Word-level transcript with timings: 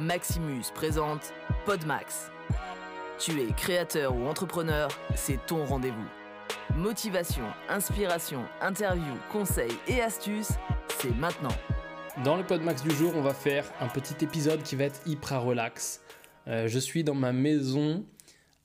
Maximus 0.00 0.72
présente 0.74 1.34
Podmax. 1.66 2.30
Tu 3.18 3.32
es 3.42 3.52
créateur 3.52 4.16
ou 4.16 4.26
entrepreneur, 4.28 4.88
c'est 5.14 5.44
ton 5.44 5.66
rendez-vous. 5.66 6.06
Motivation, 6.74 7.44
inspiration, 7.68 8.42
interview, 8.62 9.12
conseils 9.30 9.76
et 9.88 10.00
astuces, 10.00 10.52
c'est 10.98 11.14
maintenant. 11.16 11.54
Dans 12.24 12.38
le 12.38 12.44
Podmax 12.44 12.82
du 12.82 12.90
jour, 12.92 13.12
on 13.14 13.20
va 13.20 13.34
faire 13.34 13.70
un 13.78 13.88
petit 13.88 14.24
épisode 14.24 14.62
qui 14.62 14.74
va 14.74 14.84
être 14.84 15.02
hyper 15.06 15.42
relax. 15.42 16.00
Euh, 16.48 16.66
je 16.66 16.78
suis 16.78 17.04
dans 17.04 17.14
ma 17.14 17.32
maison 17.34 18.06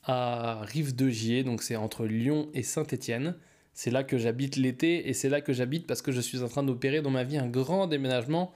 à 0.04 0.62
Rive 0.62 0.96
de 0.96 1.10
Gier, 1.10 1.44
donc 1.44 1.64
c'est 1.64 1.76
entre 1.76 2.06
Lyon 2.06 2.48
et 2.54 2.64
Saint-Étienne. 2.64 3.36
C'est 3.74 3.92
là 3.92 4.06
que 4.06 4.18
j'habite 4.18 4.56
l'été 4.56 5.10
et 5.10 5.14
c'est 5.14 5.28
là 5.28 5.42
que 5.42 5.52
j'habite 5.52 5.86
parce 5.86 6.02
que 6.02 6.14
je 6.14 6.22
suis 6.22 6.44
en 6.44 6.48
train 6.48 6.64
d'opérer 6.64 7.02
dans 7.02 7.10
ma 7.10 7.26
vie 7.26 7.38
un 7.38 7.50
grand 7.50 7.88
déménagement 7.88 8.54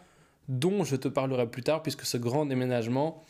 dont 0.49 0.83
je 0.83 0.97
te 0.97 1.07
parlerai 1.07 1.49
plus 1.49 1.63
tard, 1.63 1.81
puisque 1.81 2.03
ce 2.03 2.17
grand 2.17 2.45
déménagement, 2.45 3.23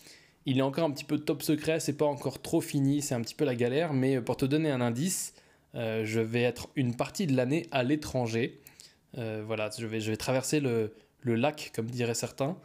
il 0.45 0.57
est 0.57 0.63
encore 0.63 0.85
un 0.85 0.91
petit 0.91 1.03
peu 1.03 1.19
top 1.19 1.43
secret, 1.43 1.79
c'est 1.79 1.97
pas 1.97 2.05
encore 2.05 2.41
trop 2.41 2.61
fini, 2.61 3.01
c'est 3.01 3.13
un 3.13 3.21
petit 3.21 3.35
peu 3.35 3.45
la 3.45 3.55
galère, 3.55 3.93
mais 3.93 4.19
pour 4.21 4.37
te 4.37 4.45
donner 4.45 4.71
un 4.71 4.81
indice, 4.81 5.33
euh, 5.75 6.03
je 6.05 6.19
vais 6.19 6.41
être 6.41 6.69
une 6.75 6.95
partie 6.95 7.27
de 7.27 7.35
l'année 7.35 7.67
à 7.71 7.83
l'étranger. 7.83 8.59
Euh, 9.17 9.43
voilà, 9.45 9.69
je 9.77 9.85
vais, 9.85 9.99
je 9.99 10.09
vais 10.09 10.17
traverser 10.17 10.59
le, 10.59 10.93
le 11.21 11.35
lac, 11.35 11.71
comme 11.75 11.85
diraient 11.85 12.15
certains. 12.15 12.57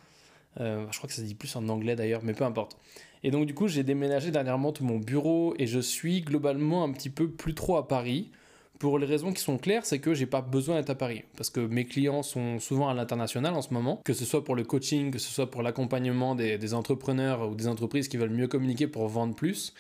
Euh, 0.60 0.86
je 0.90 0.96
crois 0.98 1.08
que 1.08 1.14
ça 1.14 1.22
se 1.22 1.26
dit 1.26 1.34
plus 1.34 1.54
en 1.56 1.68
anglais 1.68 1.96
d'ailleurs, 1.96 2.22
mais 2.22 2.32
peu 2.32 2.44
importe. 2.44 2.78
Et 3.24 3.30
donc 3.30 3.46
du 3.46 3.54
coup, 3.54 3.68
j'ai 3.68 3.82
déménagé 3.82 4.30
dernièrement 4.30 4.72
tout 4.72 4.84
mon 4.84 4.98
bureau 4.98 5.54
et 5.58 5.66
je 5.66 5.80
suis 5.80 6.20
globalement 6.20 6.84
un 6.84 6.92
petit 6.92 7.10
peu 7.10 7.28
plus 7.28 7.54
trop 7.54 7.76
à 7.76 7.88
Paris. 7.88 8.30
Pour 8.78 8.98
les 8.98 9.06
raisons 9.06 9.32
qui 9.32 9.40
sont 9.40 9.56
claires, 9.56 9.86
c'est 9.86 10.00
que 10.00 10.14
j'ai 10.14 10.26
pas 10.26 10.40
besoin 10.40 10.76
d'être 10.76 10.90
à 10.90 10.94
Paris. 10.96 11.22
Parce 11.36 11.48
que 11.48 11.60
mes 11.60 11.84
clients 11.84 12.22
sont 12.22 12.58
souvent 12.58 12.88
à 12.88 12.94
l'international 12.94 13.54
en 13.54 13.62
ce 13.62 13.72
moment, 13.72 14.00
que 14.04 14.12
ce 14.12 14.24
soit 14.24 14.44
pour 14.44 14.56
le 14.56 14.64
coaching, 14.64 15.12
que 15.12 15.18
ce 15.18 15.32
soit 15.32 15.50
pour 15.50 15.62
l'accompagnement 15.62 16.34
des, 16.34 16.74
entrepreneurs 16.74 17.48
ou 17.48 17.54
des 17.54 17.68
entreprises 17.68 18.08
qui 18.08 18.16
veulent 18.16 18.30
mieux 18.30 18.48
communiquer 18.48 18.88
pour 18.88 19.06
vendre 19.06 19.34
plus. 19.34 19.74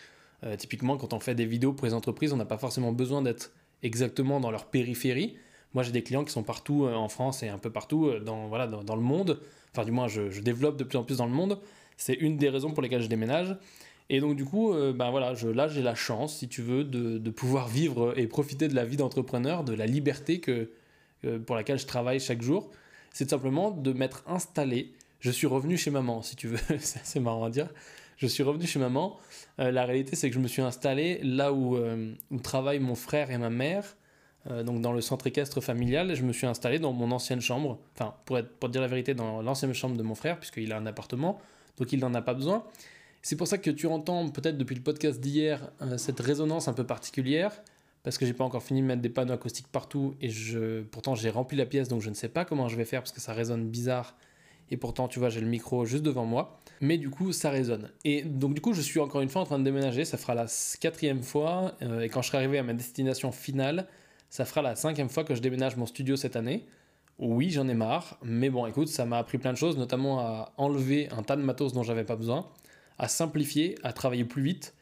Euh, 0.44 0.56
typiquement, 0.56 0.96
quand 0.96 1.12
on 1.12 1.20
fait 1.20 1.34
des 1.34 1.46
vidéos 1.46 1.72
pour 1.72 1.86
les 1.86 1.94
entreprises, 1.94 2.32
on 2.32 2.36
n'a 2.36 2.44
pas 2.44 2.58
forcément 2.58 2.92
besoin 2.92 3.20
d'être 3.20 3.52
exactement 3.82 4.38
dans 4.38 4.50
leur 4.50 4.66
périphérie. 4.66 5.36
Moi, 5.74 5.82
j'ai 5.82 5.92
des 5.92 6.02
clients 6.02 6.24
qui 6.24 6.32
sont 6.32 6.44
partout 6.44 6.84
euh, 6.84 6.94
en 6.94 7.08
France 7.08 7.42
et 7.42 7.48
un 7.48 7.58
peu 7.58 7.70
partout 7.70 8.06
euh, 8.06 8.20
dans, 8.20 8.46
voilà, 8.46 8.68
dans, 8.68 8.96
le 8.96 9.02
monde. 9.02 9.40
Enfin, 9.72 9.84
du 9.84 9.90
moins, 9.90 10.06
je, 10.06 10.30
je, 10.30 10.40
développe 10.40 10.76
de 10.76 10.84
plus 10.84 10.98
en 10.98 11.02
plus 11.02 11.18
dans 11.18 11.26
le 11.26 11.32
monde. 11.32 11.58
C'est 11.96 12.14
une 12.14 12.36
des 12.36 12.48
raisons 12.48 12.70
pour 12.70 12.82
lesquelles 12.82 13.02
je 13.02 13.08
déménage. 13.08 13.56
Et 14.10 14.20
donc 14.20 14.36
du 14.36 14.44
coup, 14.44 14.72
euh, 14.72 14.92
ben 14.92 15.10
voilà, 15.10 15.32
là 15.54 15.68
j'ai 15.68 15.82
la 15.82 15.94
chance, 15.94 16.38
si 16.38 16.48
tu 16.48 16.62
veux, 16.62 16.84
de, 16.84 17.30
pouvoir 17.30 17.68
vivre 17.68 18.14
et 18.18 18.26
profiter 18.26 18.68
de 18.68 18.74
la 18.74 18.84
vie 18.84 18.96
d'entrepreneur, 18.96 19.64
de 19.64 19.72
la 19.72 19.86
liberté 19.86 20.40
que, 20.40 20.70
pour 21.46 21.56
laquelle 21.56 21.78
je 21.78 21.86
travaille 21.86 22.20
chaque 22.20 22.42
jour. 22.42 22.70
C'est 23.12 23.30
simplement 23.30 23.70
de 23.70 23.92
m'être 23.92 24.24
installé. 24.26 24.92
Je 25.20 25.30
suis 25.30 25.46
revenu 25.46 25.78
chez 25.78 25.90
maman, 25.90 26.20
si 26.20 26.36
tu 26.36 26.48
veux. 26.48 26.58
c'est 26.80 27.20
marrant 27.20 27.44
à 27.44 27.50
dire. 27.50 27.68
Je 28.16 28.26
suis 28.26 28.42
revenu 28.42 28.66
chez 28.66 28.78
maman. 28.78 29.18
Euh, 29.58 29.70
la 29.70 29.84
réalité, 29.84 30.16
c'est 30.16 30.28
que 30.28 30.34
je 30.34 30.40
me 30.40 30.48
suis 30.48 30.62
installé 30.62 31.20
là 31.22 31.52
où, 31.52 31.76
euh, 31.76 32.12
où 32.30 32.40
travaillent 32.40 32.80
mon 32.80 32.94
frère 32.94 33.30
et 33.30 33.38
ma 33.38 33.50
mère, 33.50 33.96
donc 34.66 34.82
dans 34.82 34.92
le 34.92 35.00
centre 35.00 35.26
équestre 35.26 35.62
familial. 35.62 36.14
Je 36.14 36.22
me 36.22 36.34
suis 36.34 36.46
installé 36.46 36.78
dans 36.78 36.92
mon 36.92 37.10
ancienne 37.12 37.40
chambre. 37.40 37.78
Enfin, 37.94 38.14
pour 38.26 38.68
dire 38.68 38.82
la 38.82 38.88
vérité, 38.88 39.14
dans 39.14 39.40
l'ancienne 39.40 39.72
chambre 39.72 39.96
de 39.96 40.02
mon 40.02 40.14
frère, 40.14 40.38
puisqu'il 40.38 40.70
a 40.74 40.76
un 40.76 40.84
appartement. 40.84 41.40
Donc 41.78 41.92
il 41.92 42.00
n'en 42.00 42.12
a 42.12 42.20
pas 42.20 42.34
besoin. 42.34 42.62
C'est 43.24 43.36
pour 43.36 43.48
ça 43.48 43.56
que 43.56 43.70
tu 43.70 43.86
entends 43.86 44.28
peut-être 44.28 44.58
depuis 44.58 44.76
le 44.76 44.82
podcast 44.82 45.18
d'hier 45.18 45.70
euh, 45.80 45.96
cette 45.96 46.20
résonance 46.20 46.68
un 46.68 46.74
peu 46.74 46.84
particulière, 46.84 47.52
parce 48.02 48.18
que 48.18 48.26
j'ai 48.26 48.34
pas 48.34 48.44
encore 48.44 48.62
fini 48.62 48.82
de 48.82 48.86
mettre 48.86 49.00
des 49.00 49.08
panneaux 49.08 49.32
acoustiques 49.32 49.68
partout 49.68 50.14
et 50.20 50.28
je, 50.28 50.82
pourtant 50.82 51.14
j'ai 51.14 51.30
rempli 51.30 51.56
la 51.56 51.64
pièce 51.64 51.88
donc 51.88 52.02
je 52.02 52.10
ne 52.10 52.14
sais 52.14 52.28
pas 52.28 52.44
comment 52.44 52.68
je 52.68 52.76
vais 52.76 52.84
faire 52.84 53.00
parce 53.00 53.12
que 53.12 53.22
ça 53.22 53.32
résonne 53.32 53.66
bizarre 53.70 54.14
et 54.70 54.76
pourtant 54.76 55.08
tu 55.08 55.20
vois 55.20 55.30
j'ai 55.30 55.40
le 55.40 55.46
micro 55.46 55.86
juste 55.86 56.02
devant 56.02 56.26
moi, 56.26 56.60
mais 56.82 56.98
du 56.98 57.08
coup 57.08 57.32
ça 57.32 57.48
résonne. 57.48 57.90
Et 58.04 58.20
donc 58.20 58.52
du 58.52 58.60
coup 58.60 58.74
je 58.74 58.82
suis 58.82 59.00
encore 59.00 59.22
une 59.22 59.30
fois 59.30 59.40
en 59.40 59.46
train 59.46 59.58
de 59.58 59.64
déménager, 59.64 60.04
ça 60.04 60.18
fera 60.18 60.34
la 60.34 60.44
quatrième 60.78 61.22
fois 61.22 61.72
euh, 61.80 62.02
et 62.02 62.10
quand 62.10 62.20
je 62.20 62.28
serai 62.28 62.36
arrivé 62.36 62.58
à 62.58 62.62
ma 62.62 62.74
destination 62.74 63.32
finale, 63.32 63.86
ça 64.28 64.44
fera 64.44 64.60
la 64.60 64.76
cinquième 64.76 65.08
fois 65.08 65.24
que 65.24 65.34
je 65.34 65.40
déménage 65.40 65.78
mon 65.78 65.86
studio 65.86 66.16
cette 66.16 66.36
année. 66.36 66.66
Oui, 67.18 67.48
j'en 67.48 67.68
ai 67.68 67.74
marre, 67.74 68.18
mais 68.22 68.50
bon, 68.50 68.66
écoute, 68.66 68.88
ça 68.88 69.06
m'a 69.06 69.18
appris 69.18 69.38
plein 69.38 69.52
de 69.52 69.56
choses, 69.56 69.78
notamment 69.78 70.18
à 70.18 70.52
enlever 70.58 71.08
un 71.10 71.22
tas 71.22 71.36
de 71.36 71.42
matos 71.42 71.72
dont 71.72 71.84
j'avais 71.84 72.04
pas 72.04 72.16
besoin 72.16 72.50
à 72.98 73.08
simplifier, 73.08 73.76
à 73.82 73.92
travailler 73.92 74.24
plus 74.24 74.42
vite. 74.42 74.74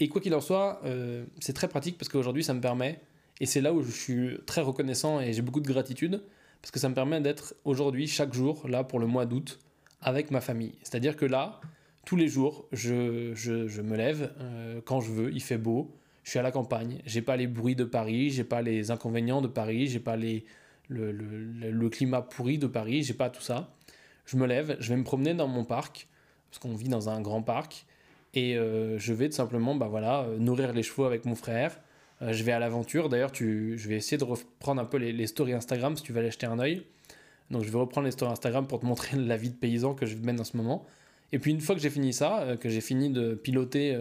Et 0.00 0.08
quoi 0.08 0.20
qu'il 0.20 0.34
en 0.34 0.40
soit, 0.40 0.80
euh, 0.84 1.24
c'est 1.40 1.52
très 1.52 1.68
pratique 1.68 1.98
parce 1.98 2.08
qu'aujourd'hui, 2.08 2.44
ça 2.44 2.54
me 2.54 2.60
permet, 2.60 3.00
et 3.40 3.46
c'est 3.46 3.60
là 3.60 3.72
où 3.72 3.82
je 3.82 3.90
suis 3.90 4.38
très 4.46 4.60
reconnaissant 4.60 5.20
et 5.20 5.32
j'ai 5.32 5.42
beaucoup 5.42 5.60
de 5.60 5.68
gratitude, 5.68 6.22
parce 6.62 6.70
que 6.70 6.78
ça 6.78 6.88
me 6.88 6.94
permet 6.94 7.20
d'être 7.20 7.54
aujourd'hui, 7.64 8.06
chaque 8.06 8.32
jour, 8.32 8.68
là 8.68 8.84
pour 8.84 8.98
le 8.98 9.06
mois 9.06 9.26
d'août, 9.26 9.58
avec 10.00 10.30
ma 10.30 10.40
famille. 10.40 10.74
C'est-à-dire 10.82 11.16
que 11.16 11.24
là, 11.24 11.60
tous 12.04 12.16
les 12.16 12.28
jours, 12.28 12.66
je, 12.72 13.32
je, 13.34 13.82
me 13.82 13.96
lève 13.96 14.32
euh, 14.40 14.80
quand 14.84 15.00
je 15.00 15.10
veux, 15.10 15.32
il 15.32 15.42
fait 15.42 15.58
beau, 15.58 15.94
je 16.22 16.30
suis 16.30 16.38
à 16.38 16.42
la 16.42 16.52
campagne, 16.52 17.00
j'ai 17.06 17.22
pas 17.22 17.36
les 17.36 17.46
bruits 17.46 17.76
de 17.76 17.84
Paris, 17.84 18.30
j'ai 18.30 18.44
pas 18.44 18.62
les 18.62 18.90
inconvénients 18.90 19.42
de 19.42 19.48
Paris, 19.48 19.88
j'ai 19.88 20.00
pas 20.00 20.16
les, 20.16 20.44
le, 20.88 21.10
le, 21.10 21.70
le 21.70 21.88
climat 21.88 22.22
pourri 22.22 22.58
de 22.58 22.66
Paris, 22.66 23.02
j'ai 23.02 23.14
pas 23.14 23.30
tout 23.30 23.42
ça. 23.42 23.74
Je 24.26 24.36
me 24.36 24.46
lève, 24.46 24.76
je 24.78 24.90
vais 24.90 24.96
me 24.96 25.04
promener 25.04 25.34
dans 25.34 25.48
mon 25.48 25.64
parc, 25.64 26.08
parce 26.50 26.58
qu'on 26.58 26.74
vit 26.74 26.88
dans 26.88 27.08
un 27.08 27.20
grand 27.20 27.42
parc. 27.42 27.86
Et 28.34 28.56
euh, 28.56 28.98
je 28.98 29.12
vais 29.12 29.28
tout 29.28 29.34
simplement 29.34 29.74
bah 29.74 29.88
voilà, 29.88 30.20
euh, 30.20 30.38
nourrir 30.38 30.72
les 30.72 30.82
chevaux 30.82 31.04
avec 31.04 31.24
mon 31.24 31.34
frère. 31.34 31.78
Euh, 32.22 32.32
je 32.32 32.42
vais 32.44 32.52
à 32.52 32.58
l'aventure. 32.58 33.08
D'ailleurs, 33.08 33.32
je 33.34 33.88
vais 33.88 33.96
essayer 33.96 34.18
de 34.18 34.24
reprendre 34.24 34.80
un 34.80 34.84
peu 34.84 34.98
les, 34.98 35.26
stories 35.26 35.54
Instagram 35.54 35.96
si 35.96 36.02
tu 36.02 36.12
veux 36.12 36.20
aller 36.20 36.30
jeter 36.30 36.46
un 36.46 36.58
oeil. 36.58 36.84
Donc 37.50 37.64
je 37.64 37.70
vais 37.70 37.78
reprendre 37.78 38.04
les 38.04 38.10
stories 38.10 38.32
Instagram 38.32 38.66
pour 38.66 38.80
te 38.80 38.86
montrer 38.86 39.16
la 39.18 39.36
vie 39.36 39.50
de 39.50 39.56
paysan 39.56 39.94
que 39.94 40.06
je 40.06 40.16
mène 40.16 40.40
en 40.40 40.44
ce 40.44 40.56
moment. 40.56 40.84
Et 41.32 41.38
puis 41.38 41.50
une 41.50 41.60
fois 41.60 41.74
que 41.74 41.80
j'ai 41.80 41.90
fini 41.90 42.12
ça, 42.12 42.56
que 42.58 42.68
j'ai 42.68 42.80
fini 42.80 43.10
de 43.10 43.34
piloter 43.34 43.94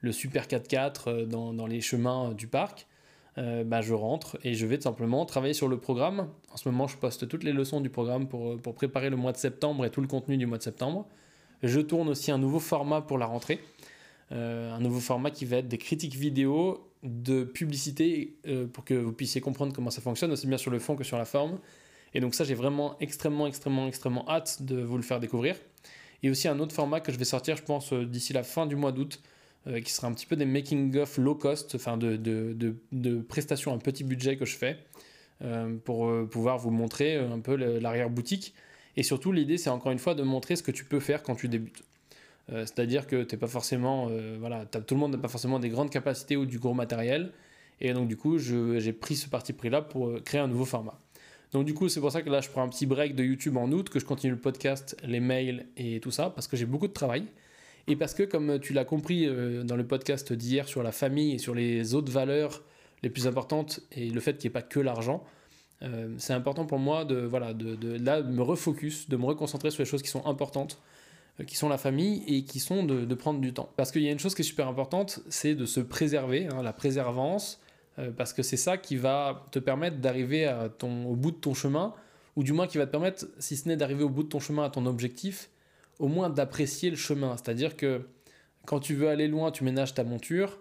le 0.00 0.12
Super 0.12 0.46
4x4 0.46 1.26
dans, 1.26 1.52
dans, 1.52 1.68
les 1.68 1.80
chemins 1.80 2.32
du 2.32 2.48
parc, 2.48 2.88
bah, 3.36 3.82
je 3.82 3.94
rentre 3.94 4.36
et 4.42 4.54
je 4.54 4.66
vais 4.66 4.78
tout 4.78 4.82
simplement 4.82 5.24
travailler 5.24 5.54
sur 5.54 5.68
le 5.68 5.78
programme. 5.78 6.28
En 6.52 6.56
ce 6.56 6.68
moment, 6.68 6.88
je 6.88 6.96
poste 6.96 7.28
toutes 7.28 7.44
les 7.44 7.52
leçons 7.52 7.80
du 7.80 7.88
programme 7.88 8.26
pour, 8.26 8.56
pour 8.56 8.74
préparer 8.74 9.10
le 9.10 9.16
mois 9.16 9.30
de 9.30 9.36
septembre 9.36 9.84
et 9.84 9.90
tout 9.90 10.00
le 10.00 10.08
contenu 10.08 10.36
du 10.36 10.46
mois 10.46 10.58
de 10.58 10.64
septembre. 10.64 11.06
Je 11.62 11.80
tourne 11.80 12.08
aussi 12.08 12.30
un 12.30 12.38
nouveau 12.38 12.58
format 12.58 13.02
pour 13.02 13.18
la 13.18 13.26
rentrée. 13.26 13.60
Euh, 14.32 14.72
un 14.72 14.80
nouveau 14.80 15.00
format 15.00 15.30
qui 15.30 15.44
va 15.44 15.58
être 15.58 15.68
des 15.68 15.78
critiques 15.78 16.14
vidéo 16.14 16.88
de 17.02 17.44
publicité 17.44 18.36
euh, 18.46 18.66
pour 18.66 18.84
que 18.84 18.94
vous 18.94 19.12
puissiez 19.12 19.40
comprendre 19.40 19.74
comment 19.74 19.90
ça 19.90 20.00
fonctionne, 20.00 20.32
aussi 20.32 20.46
bien 20.46 20.56
sur 20.56 20.70
le 20.70 20.78
fond 20.78 20.96
que 20.96 21.04
sur 21.04 21.18
la 21.18 21.24
forme. 21.24 21.58
Et 22.14 22.20
donc 22.20 22.34
ça, 22.34 22.44
j'ai 22.44 22.54
vraiment 22.54 22.96
extrêmement, 23.00 23.46
extrêmement, 23.46 23.86
extrêmement 23.86 24.28
hâte 24.28 24.62
de 24.62 24.80
vous 24.80 24.96
le 24.96 25.02
faire 25.02 25.20
découvrir. 25.20 25.56
Et 26.22 26.30
aussi 26.30 26.48
un 26.48 26.58
autre 26.60 26.74
format 26.74 27.00
que 27.00 27.12
je 27.12 27.18
vais 27.18 27.24
sortir, 27.24 27.56
je 27.56 27.62
pense, 27.62 27.92
euh, 27.92 28.06
d'ici 28.06 28.32
la 28.32 28.42
fin 28.42 28.66
du 28.66 28.76
mois 28.76 28.92
d'août, 28.92 29.20
qui 29.84 29.92
sera 29.92 30.08
un 30.08 30.12
petit 30.12 30.26
peu 30.26 30.34
des 30.34 30.44
making-of 30.44 31.18
low 31.18 31.36
cost, 31.36 31.76
enfin 31.76 31.96
de, 31.96 32.16
de, 32.16 32.74
de, 32.90 33.20
prestations 33.20 33.72
à 33.72 33.78
petit 33.78 34.02
budget 34.02 34.36
que 34.36 34.44
je 34.44 34.56
fais, 34.56 34.76
pour 35.84 36.10
pouvoir 36.28 36.58
vous 36.58 36.72
montrer 36.72 37.14
un 37.14 37.38
peu 37.38 37.54
l'arrière-boutique. 37.54 38.54
Et 38.96 39.02
surtout, 39.02 39.32
l'idée, 39.32 39.58
c'est 39.58 39.70
encore 39.70 39.92
une 39.92 39.98
fois 39.98 40.14
de 40.14 40.22
montrer 40.22 40.56
ce 40.56 40.62
que 40.62 40.70
tu 40.70 40.84
peux 40.84 41.00
faire 41.00 41.22
quand 41.22 41.34
tu 41.34 41.48
débutes. 41.48 41.82
Euh, 42.50 42.66
c'est-à-dire 42.66 43.06
que 43.06 43.22
t'es 43.22 43.36
pas 43.36 43.46
forcément, 43.46 44.08
euh, 44.10 44.36
voilà, 44.38 44.66
tout 44.66 44.94
le 44.94 45.00
monde 45.00 45.12
n'a 45.12 45.18
pas 45.18 45.28
forcément 45.28 45.58
des 45.58 45.68
grandes 45.68 45.90
capacités 45.90 46.36
ou 46.36 46.46
du 46.46 46.58
gros 46.58 46.74
matériel. 46.74 47.32
Et 47.80 47.92
donc, 47.92 48.08
du 48.08 48.16
coup, 48.16 48.38
j'ai 48.38 48.92
pris 48.92 49.16
ce 49.16 49.28
parti 49.28 49.52
pris-là 49.52 49.82
pour 49.82 50.08
euh, 50.08 50.20
créer 50.20 50.40
un 50.40 50.48
nouveau 50.48 50.64
format. 50.64 50.98
Donc, 51.52 51.64
du 51.64 51.74
coup, 51.74 51.88
c'est 51.88 52.00
pour 52.00 52.12
ça 52.12 52.22
que 52.22 52.30
là, 52.30 52.40
je 52.40 52.48
prends 52.48 52.62
un 52.62 52.68
petit 52.68 52.86
break 52.86 53.14
de 53.14 53.24
YouTube 53.24 53.56
en 53.56 53.70
août, 53.72 53.88
que 53.88 53.98
je 53.98 54.04
continue 54.04 54.32
le 54.32 54.38
podcast, 54.38 54.96
les 55.04 55.20
mails 55.20 55.66
et 55.76 56.00
tout 56.00 56.10
ça, 56.10 56.30
parce 56.30 56.48
que 56.48 56.56
j'ai 56.56 56.66
beaucoup 56.66 56.88
de 56.88 56.92
travail. 56.92 57.24
Et 57.88 57.96
parce 57.96 58.14
que, 58.14 58.22
comme 58.22 58.58
tu 58.60 58.72
l'as 58.72 58.84
compris 58.84 59.26
dans 59.64 59.76
le 59.76 59.84
podcast 59.84 60.32
d'hier 60.32 60.68
sur 60.68 60.84
la 60.84 60.92
famille 60.92 61.34
et 61.34 61.38
sur 61.38 61.54
les 61.54 61.94
autres 61.94 62.12
valeurs 62.12 62.62
les 63.02 63.10
plus 63.10 63.26
importantes 63.26 63.80
et 63.90 64.08
le 64.08 64.20
fait 64.20 64.38
qu'il 64.38 64.48
n'y 64.48 64.52
ait 64.52 64.60
pas 64.60 64.62
que 64.62 64.78
l'argent, 64.78 65.24
euh, 65.82 66.14
c'est 66.18 66.32
important 66.32 66.64
pour 66.64 66.78
moi 66.78 67.04
de, 67.04 67.16
voilà, 67.16 67.54
de, 67.54 67.74
de, 67.74 67.96
là, 68.04 68.22
me 68.22 68.42
refocus, 68.42 69.08
de 69.08 69.16
me 69.16 69.24
reconcentrer 69.24 69.70
sur 69.70 69.82
les 69.82 69.88
choses 69.88 70.02
qui 70.02 70.08
sont 70.08 70.24
importantes, 70.26 70.78
euh, 71.40 71.44
qui 71.44 71.56
sont 71.56 71.68
la 71.68 71.78
famille 71.78 72.22
et 72.26 72.44
qui 72.44 72.60
sont 72.60 72.84
de, 72.84 73.14
prendre 73.14 73.40
du 73.40 73.52
temps. 73.52 73.68
Parce 73.76 73.90
qu'il 73.90 74.02
y 74.02 74.08
a 74.08 74.12
une 74.12 74.18
chose 74.18 74.34
qui 74.34 74.42
est 74.42 74.46
super 74.46 74.68
importante, 74.68 75.20
c'est 75.28 75.54
de 75.54 75.66
se 75.66 75.80
préserver, 75.80 76.46
hein, 76.46 76.62
la 76.62 76.72
préservance, 76.72 77.60
euh, 77.98 78.10
parce 78.10 78.32
que 78.32 78.42
c'est 78.42 78.56
ça 78.56 78.76
qui 78.76 78.96
va 78.96 79.46
te 79.50 79.58
permettre 79.58 79.98
d'arriver 79.98 80.52
au 80.82 81.16
bout 81.16 81.30
de 81.30 81.36
ton 81.36 81.54
chemin, 81.54 81.94
ou 82.36 82.44
du 82.44 82.52
moins 82.52 82.66
qui 82.66 82.78
va 82.78 82.86
te 82.86 82.90
permettre, 82.90 83.26
si 83.38 83.56
ce 83.56 83.68
n'est 83.68 83.76
d'arriver 83.76 84.04
au 84.04 84.08
bout 84.08 84.22
de 84.22 84.28
ton 84.28 84.40
chemin 84.40 84.64
à 84.64 84.70
ton 84.70 84.86
objectif, 84.86 85.50
au 85.98 86.08
moins 86.08 86.30
d'apprécier 86.30 86.90
le 86.90 86.96
chemin. 86.96 87.36
C'est-à-dire 87.36 87.76
que 87.76 88.06
quand 88.66 88.78
tu 88.78 88.94
veux 88.94 89.08
aller 89.08 89.28
loin, 89.28 89.50
tu 89.50 89.64
ménages 89.64 89.94
ta 89.94 90.04
monture, 90.04 90.58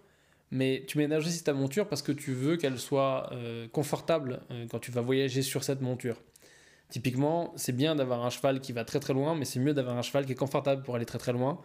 mais 0.52 0.84
tu 0.86 0.98
ménages 0.98 1.26
aussi 1.26 1.44
ta 1.44 1.54
monture 1.54 1.88
parce 1.88 2.02
que 2.02 2.12
tu 2.12 2.34
veux 2.34 2.58
qu'elle 2.58 2.78
soit 2.78 3.30
euh, 3.32 3.68
confortable 3.70 4.42
euh, 4.52 4.68
quand 4.70 4.80
tu 4.80 4.92
vas 4.92 5.02
voyager 5.02 5.42
sur 5.42 5.64
cette 5.64 5.82
monture. 5.82 6.22
Typiquement, 6.90 7.54
c'est 7.56 7.72
bien 7.72 7.96
d'avoir 7.96 8.26
un 8.26 8.30
cheval 8.30 8.60
qui 8.60 8.74
va 8.74 8.84
très 8.84 9.00
très 9.00 9.14
loin, 9.14 9.34
mais 9.34 9.46
c'est 9.46 9.62
mieux 9.62 9.74
d'avoir 9.74 9.98
un 9.98 10.02
cheval 10.02 10.26
qui 10.26 10.34
est 10.34 10.36
confortable 10.36 10.84
pour 10.84 10.96
aller 10.96 11.06
très 11.06 11.20
très 11.20 11.32
loin. 11.32 11.62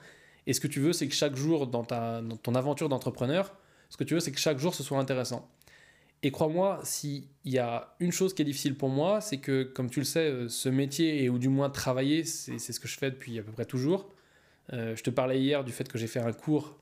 Et 0.46 0.52
ce 0.52 0.60
que 0.60 0.68
tu 0.68 0.78
veux, 0.78 0.92
c'est 0.92 1.08
que 1.08 1.14
chaque 1.14 1.34
jour 1.34 1.66
dans, 1.66 1.82
ta, 1.82 2.22
ton 2.44 2.54
aventure 2.54 2.88
d'entrepreneur, 2.88 3.52
ce 3.90 3.96
que 3.96 4.04
tu 4.04 4.14
veux, 4.14 4.20
c'est 4.20 4.30
que 4.30 4.38
chaque 4.38 4.58
jour 4.58 4.72
ce 4.72 4.84
soit 4.84 4.98
intéressant. 4.98 5.50
Et 6.22 6.30
crois-moi, 6.30 6.80
s'il 6.84 7.24
y 7.44 7.58
a 7.58 7.96
une 7.98 8.12
chose 8.12 8.34
qui 8.34 8.42
est 8.42 8.44
difficile 8.44 8.76
pour 8.76 8.88
moi, 8.88 9.20
c'est 9.20 9.38
que, 9.38 9.64
comme 9.64 9.90
tu 9.90 9.98
le 9.98 10.04
sais, 10.04 10.30
euh, 10.30 10.48
ce 10.48 10.68
métier, 10.68 11.24
et 11.24 11.28
ou 11.28 11.40
du 11.40 11.48
moins 11.48 11.70
travailler, 11.70 12.22
c'est 12.22 12.58
ce 12.58 12.78
que 12.78 12.86
je 12.86 12.96
fais 12.96 13.10
depuis 13.10 13.36
à 13.40 13.42
peu 13.42 13.50
près 13.50 13.64
toujours, 13.64 14.12
je 14.72 15.00
te 15.00 15.10
parlais 15.10 15.40
hier 15.40 15.62
du 15.62 15.70
fait 15.70 15.88
que 15.88 15.96
j'ai 15.96 16.08
fait 16.08 16.18
un 16.18 16.32
cours, 16.32 16.76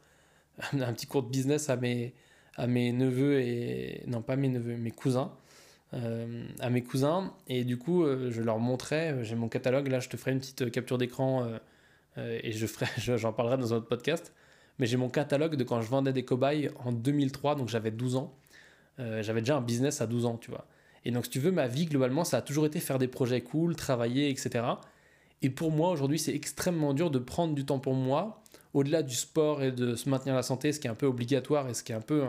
un 0.72 0.92
petit 0.92 1.06
cours 1.06 1.22
de 1.22 1.28
business 1.28 1.70
à 1.70 1.76
mes, 1.76 2.14
à 2.56 2.66
mes 2.66 2.92
neveux 2.92 3.40
et... 3.40 4.02
Non, 4.06 4.22
pas 4.22 4.36
mes 4.36 4.48
neveux, 4.48 4.76
mes 4.76 4.90
cousins. 4.90 5.32
à 5.92 6.70
mes 6.70 6.82
cousins. 6.82 7.32
Et 7.46 7.64
du 7.64 7.78
coup, 7.78 8.04
je 8.04 8.42
leur 8.42 8.58
montrais, 8.58 9.22
j'ai 9.22 9.36
mon 9.36 9.48
catalogue, 9.48 9.88
là 9.88 10.00
je 10.00 10.08
te 10.08 10.16
ferai 10.16 10.32
une 10.32 10.40
petite 10.40 10.70
capture 10.70 10.98
d'écran 10.98 11.46
et 12.16 12.52
je 12.52 12.66
ferai, 12.66 12.86
j'en 13.16 13.32
parlerai 13.32 13.58
dans 13.58 13.74
un 13.74 13.76
autre 13.76 13.88
podcast. 13.88 14.32
Mais 14.78 14.86
j'ai 14.86 14.96
mon 14.96 15.08
catalogue 15.08 15.54
de 15.54 15.62
quand 15.62 15.80
je 15.80 15.88
vendais 15.88 16.12
des 16.12 16.24
cobayes 16.24 16.70
en 16.84 16.90
2003, 16.90 17.54
donc 17.54 17.68
j'avais 17.68 17.92
12 17.92 18.16
ans. 18.16 18.34
j'avais 18.98 19.40
déjà 19.40 19.56
un 19.56 19.60
business 19.60 20.00
à 20.00 20.06
12 20.06 20.26
ans, 20.26 20.36
tu 20.36 20.50
vois. 20.50 20.66
Et 21.04 21.10
donc, 21.10 21.24
si 21.24 21.30
tu 21.30 21.38
veux, 21.38 21.52
ma 21.52 21.66
vie, 21.66 21.86
globalement, 21.86 22.24
ça 22.24 22.38
a 22.38 22.42
toujours 22.42 22.66
été 22.66 22.80
faire 22.80 22.98
des 22.98 23.08
projets 23.08 23.42
cool, 23.42 23.76
travailler, 23.76 24.30
etc. 24.30 24.64
Et 25.42 25.50
pour 25.50 25.70
moi, 25.70 25.90
aujourd'hui, 25.90 26.18
c'est 26.18 26.34
extrêmement 26.34 26.94
dur 26.94 27.10
de 27.10 27.18
prendre 27.18 27.54
du 27.54 27.64
temps 27.66 27.78
pour 27.78 27.94
moi, 27.94 28.42
au-delà 28.74 29.02
du 29.02 29.14
sport 29.14 29.62
et 29.62 29.72
de 29.72 29.94
se 29.94 30.08
maintenir 30.08 30.34
la 30.34 30.42
santé, 30.42 30.72
ce 30.72 30.80
qui 30.80 30.86
est 30.86 30.90
un 30.90 30.94
peu 30.96 31.06
obligatoire 31.06 31.68
et 31.68 31.74
ce 31.74 31.82
qui 31.82 31.92
est 31.92 31.94
un 31.94 32.00
peu 32.00 32.24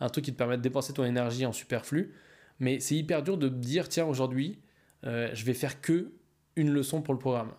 un, 0.00 0.08
truc 0.08 0.24
qui 0.24 0.32
te 0.32 0.36
permet 0.38 0.56
de 0.56 0.62
dépenser 0.62 0.92
ton 0.92 1.04
énergie 1.04 1.46
en 1.46 1.52
superflu. 1.52 2.14
Mais 2.58 2.80
c'est 2.80 2.96
hyper 2.96 3.22
dur 3.22 3.38
de 3.38 3.48
dire, 3.48 3.88
tiens, 3.88 4.06
aujourd'hui, 4.06 4.58
euh, 5.04 5.30
je 5.32 5.44
vais 5.44 5.54
faire 5.54 5.80
que 5.80 6.12
une 6.56 6.70
leçon 6.70 7.02
pour 7.02 7.14
le 7.14 7.20
programme. 7.20 7.52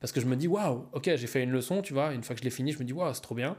Parce 0.00 0.12
que 0.12 0.20
je 0.20 0.26
me 0.26 0.36
dis, 0.36 0.48
waouh, 0.48 0.86
ok, 0.92 1.10
j'ai 1.14 1.26
fait 1.26 1.42
une 1.42 1.50
leçon, 1.50 1.82
tu 1.82 1.92
vois, 1.92 2.12
une 2.12 2.22
fois 2.22 2.34
que 2.34 2.40
je 2.40 2.44
l'ai 2.44 2.50
fini, 2.50 2.72
je 2.72 2.78
me 2.78 2.84
dis, 2.84 2.92
waouh, 2.92 3.12
c'est 3.14 3.20
trop 3.20 3.34
bien. 3.34 3.56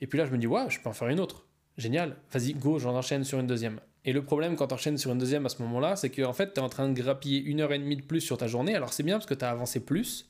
Et 0.00 0.06
puis 0.06 0.18
là, 0.18 0.26
je 0.26 0.30
me 0.30 0.38
dis, 0.38 0.46
waouh, 0.46 0.70
je 0.70 0.78
peux 0.80 0.88
en 0.88 0.92
faire 0.92 1.08
une 1.08 1.20
autre. 1.20 1.46
Génial, 1.78 2.16
vas-y, 2.30 2.54
go, 2.54 2.78
j'en 2.78 2.94
enchaîne 2.94 3.24
sur 3.24 3.40
une 3.40 3.46
deuxième. 3.46 3.80
Et 4.04 4.12
le 4.12 4.24
problème 4.24 4.56
quand 4.56 4.66
tu 4.66 4.74
enchaînes 4.74 4.98
sur 4.98 5.12
une 5.12 5.18
deuxième 5.18 5.46
à 5.46 5.48
ce 5.48 5.62
moment-là, 5.62 5.96
c'est 5.96 6.10
qu'en 6.10 6.32
fait, 6.32 6.54
tu 6.54 6.60
es 6.60 6.62
en 6.62 6.68
train 6.68 6.88
de 6.88 6.94
grappiller 6.94 7.40
une 7.40 7.60
heure 7.60 7.72
et 7.72 7.78
demie 7.78 7.96
de 7.96 8.02
plus 8.02 8.20
sur 8.20 8.36
ta 8.36 8.46
journée. 8.46 8.74
Alors 8.74 8.92
c'est 8.92 9.02
bien 9.02 9.16
parce 9.16 9.26
que 9.26 9.34
tu 9.34 9.44
as 9.44 9.50
avancé 9.50 9.80
plus, 9.80 10.28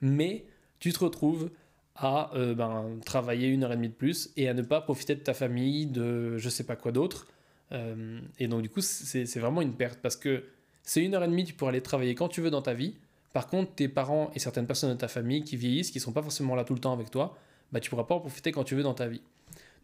mais 0.00 0.46
tu 0.78 0.92
te 0.92 0.98
retrouves 1.00 1.50
à 1.96 2.34
euh, 2.34 2.54
ben, 2.54 2.98
travailler 3.04 3.48
une 3.48 3.64
heure 3.64 3.72
et 3.72 3.76
demie 3.76 3.88
de 3.88 3.94
plus 3.94 4.30
et 4.36 4.48
à 4.48 4.54
ne 4.54 4.62
pas 4.62 4.80
profiter 4.80 5.14
de 5.14 5.20
ta 5.20 5.34
famille, 5.34 5.86
de 5.86 6.38
je 6.38 6.48
sais 6.48 6.64
pas 6.64 6.76
quoi 6.76 6.92
d'autre. 6.92 7.26
Euh, 7.72 8.20
et 8.38 8.48
donc 8.48 8.62
du 8.62 8.68
coup, 8.68 8.80
c'est 8.80 9.38
vraiment 9.38 9.62
une 9.62 9.74
perte 9.74 10.00
parce 10.00 10.16
que 10.16 10.44
c'est 10.82 11.02
une 11.04 11.14
heure 11.14 11.24
et 11.24 11.28
demie, 11.28 11.44
tu 11.44 11.54
pourras 11.54 11.70
aller 11.70 11.82
travailler 11.82 12.14
quand 12.14 12.28
tu 12.28 12.40
veux 12.40 12.50
dans 12.50 12.62
ta 12.62 12.74
vie. 12.74 12.94
Par 13.32 13.46
contre, 13.46 13.74
tes 13.74 13.88
parents 13.88 14.30
et 14.34 14.38
certaines 14.38 14.66
personnes 14.66 14.90
de 14.90 14.98
ta 14.98 15.08
famille 15.08 15.44
qui 15.44 15.56
vieillissent, 15.56 15.90
qui 15.90 16.00
sont 16.00 16.12
pas 16.12 16.22
forcément 16.22 16.56
là 16.56 16.64
tout 16.64 16.74
le 16.74 16.80
temps 16.80 16.92
avec 16.92 17.10
toi, 17.10 17.36
bah, 17.72 17.80
tu 17.80 17.90
pourras 17.90 18.04
pas 18.04 18.14
en 18.14 18.20
profiter 18.20 18.50
quand 18.50 18.64
tu 18.64 18.74
veux 18.74 18.82
dans 18.82 18.94
ta 18.94 19.06
vie. 19.06 19.22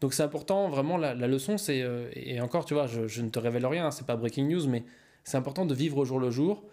Donc 0.01 0.13
c'est 0.13 0.23
important, 0.23 0.69
vraiment, 0.69 0.97
la, 0.99 1.15
leçon, 1.15 1.57
c'est, 1.57 1.81
euh, 1.83 2.11
et 2.13 2.41
encore, 2.41 2.65
tu 2.65 2.75
vois, 2.75 2.87
je, 2.87 3.23
ne 3.23 3.31
te 3.31 3.39
révèle 3.39 3.65
rien, 3.65 3.91
c'est 3.91 4.07
pas 4.07 4.17
breaking 4.17 4.49
news, 4.49 4.67
mais 4.69 4.85
c'est 5.25 5.39
important 5.39 5.65
de 5.65 5.75
vivre 5.75 5.97
au 5.99 6.05
jour 6.05 6.21
le 6.21 6.31
jour, 6.31 6.65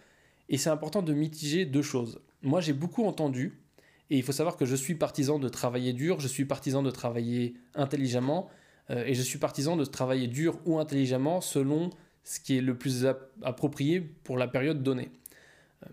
et 0.50 0.57
c'est 0.57 0.69
important 0.69 1.01
de 1.01 1.13
mitiger 1.13 1.65
deux 1.65 1.81
choses. 1.81 2.19
Moi, 2.41 2.59
j'ai 2.59 2.74
beaucoup 2.74 3.06
entendu, 3.06 3.57
et 4.09 4.17
il 4.17 4.23
faut 4.23 4.31
savoir 4.31 4.57
que 4.57 4.65
je 4.65 4.75
suis 4.75 4.95
partisan 4.95 5.39
de 5.39 5.50
travailler 5.50 5.94
dur, 5.94 6.19
je 6.19 6.27
suis 6.27 6.45
partisan 6.45 6.83
de 6.83 6.91
travailler 6.91 7.55
intelligemment, 7.75 8.50
euh, 8.89 9.03
et 9.05 9.13
je 9.13 9.21
suis 9.21 9.39
partisan 9.39 9.75
de 9.75 9.85
travailler 9.85 10.27
dur 10.27 10.59
ou 10.65 10.79
intelligemment 10.79 11.41
selon 11.41 11.89
ce 12.23 12.39
qui 12.39 12.57
est 12.57 12.61
le 12.61 12.77
plus 12.77 13.05
approprié 13.41 14.00
pour 14.00 14.38
la 14.38 14.47
période 14.47 14.83
donnée. 14.83 15.09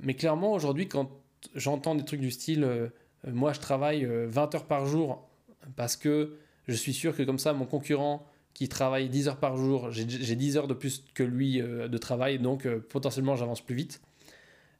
Mais 0.00 0.14
clairement, 0.14 0.52
aujourd'hui, 0.52 0.88
quand 0.88 1.10
j'entends 1.54 1.94
des 1.94 2.04
trucs 2.04 2.20
du 2.20 2.30
style, 2.30 2.64
euh, 2.64 2.88
moi 3.26 3.52
je 3.52 3.60
travaille 3.60 4.04
20 4.04 4.54
heures 4.54 4.66
par 4.66 4.86
jour 4.86 5.28
parce 5.76 5.96
que 5.96 6.36
je 6.68 6.74
suis 6.74 6.94
sûr 6.94 7.16
que 7.16 7.22
comme 7.22 7.38
ça, 7.38 7.52
mon 7.52 7.66
concurrent 7.66 8.26
qui 8.54 8.68
travaille 8.68 9.08
10 9.08 9.28
heures 9.28 9.36
par 9.38 9.56
jour, 9.56 9.90
j'ai 9.90 10.04
10 10.04 10.56
heures 10.56 10.68
de 10.68 10.74
plus 10.74 11.04
que 11.14 11.22
lui 11.22 11.60
euh, 11.60 11.88
de 11.88 11.98
travail, 11.98 12.38
donc 12.38 12.66
euh, 12.66 12.84
potentiellement 12.90 13.36
j'avance 13.36 13.60
plus 13.60 13.74
vite. 13.74 14.00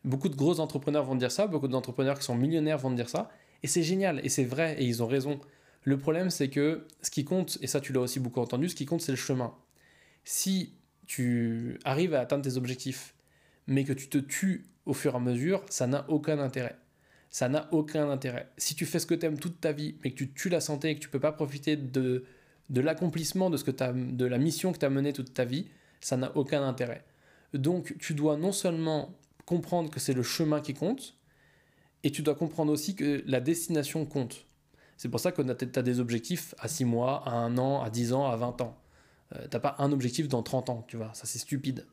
Beaucoup 0.05 0.29
de 0.29 0.37
gros 0.37 0.61
entrepreneurs 0.61 1.05
vont 1.05 1.15
dire 1.15 1.31
ça, 1.31 1.47
beaucoup 1.47 1.69
d'entrepreneurs 1.69 2.19
qui 2.19 2.25
sont 2.25 2.35
millionnaires 2.35 2.79
vont 2.79 2.91
dire 2.91 3.09
ça, 3.09 3.31
et 3.63 3.67
c'est 3.67 3.83
génial, 3.83 4.21
et 4.25 4.29
c'est 4.29 4.45
vrai, 4.45 4.77
et 4.79 4.85
ils 4.85 5.03
ont 5.03 5.07
raison. 5.07 5.41
Le 5.85 5.99
problème, 5.99 6.31
c'est 6.31 6.49
que 6.49 6.87
ce 7.03 7.11
qui 7.11 7.25
compte, 7.25 7.59
et 7.61 7.67
ça 7.67 7.81
tu 7.81 7.93
l'as 7.93 8.01
aussi 8.01 8.21
beaucoup 8.21 8.41
entendu, 8.41 8.69
ce 8.69 8.75
qui 8.75 8.87
compte, 8.87 9.01
c'est 9.01 9.13
le 9.13 9.17
chemin. 9.17 9.55
Si 10.25 10.75
tu 11.07 11.79
arrives 11.85 12.15
à 12.15 12.21
atteindre 12.21 12.45
tes 12.45 12.57
objectifs, 12.57 13.15
mais 13.67 13.85
que 13.85 13.93
tu 13.93 14.09
te 14.09 14.19
tues 14.19 14.67
au 14.87 14.95
fur 14.95 15.15
et 15.15 15.17
à 15.17 15.21
mesure, 15.21 15.65
ça 15.69 15.87
n'a 15.87 16.05
aucun 16.09 16.39
intérêt 16.39 16.77
ça 17.31 17.49
n'a 17.49 17.69
aucun 17.73 18.11
intérêt. 18.11 18.49
Si 18.59 18.75
tu 18.75 18.85
fais 18.85 18.99
ce 18.99 19.07
que 19.07 19.15
tu 19.15 19.25
aimes 19.25 19.39
toute 19.39 19.61
ta 19.61 19.73
vie, 19.73 19.95
mais 20.03 20.11
que 20.11 20.17
tu 20.17 20.33
tues 20.33 20.49
la 20.49 20.61
santé 20.61 20.91
et 20.91 20.95
que 20.97 21.01
tu 21.01 21.09
peux 21.09 21.21
pas 21.21 21.33
profiter 21.33 21.77
de, 21.77 22.25
de 22.69 22.81
l'accomplissement 22.81 23.51
de, 23.51 23.57
ce 23.57 23.65
que 23.65 23.71
de 23.71 24.27
la 24.27 24.39
mission 24.39 24.73
que 24.73 24.79
tu 24.79 24.85
as 24.85 24.91
menée 24.91 25.13
toute 25.13 25.33
ta 25.33 25.45
vie, 25.45 25.69
ça 26.01 26.17
n'a 26.17 26.37
aucun 26.37 26.63
intérêt. 26.67 27.05
Donc 27.55 27.97
tu 27.99 28.15
dois 28.15 28.37
non 28.37 28.53
seulement 28.53 29.17
comprendre 29.51 29.91
que 29.91 29.99
c'est 29.99 30.13
le 30.13 30.23
chemin 30.23 30.61
qui 30.61 30.75
compte, 30.75 31.17
et 32.05 32.13
tu 32.13 32.23
dois 32.23 32.37
comprendre 32.37 32.73
aussi 32.73 32.95
que 32.95 33.25
la 33.27 33.41
destination 33.41 34.07
compte. 34.07 34.47
C'est 34.97 35.09
pour 35.09 35.19
ça 35.19 35.33
que 35.33 35.43
tu 35.43 35.79
as 35.79 35.83
des 35.83 35.99
objectifs 35.99 36.55
à 36.61 36.69
6 36.69 36.85
mois, 36.85 37.25
à 37.27 37.33
1 37.33 37.59
an, 37.59 37.83
à 37.83 37.91
10 37.91 38.13
ans, 38.13 38.31
à 38.31 38.37
20 38.37 38.61
ans. 38.61 38.79
Euh, 39.35 39.49
t'as 39.51 39.59
pas 39.59 39.75
un 39.81 39.91
objectif 39.91 40.29
dans 40.29 40.45
30 40.45 40.71
ans, 40.71 40.85
tu 40.87 40.97
vois, 40.97 41.11
ça 41.15 41.27
c'est 41.27 41.41
stupide. 41.41 41.89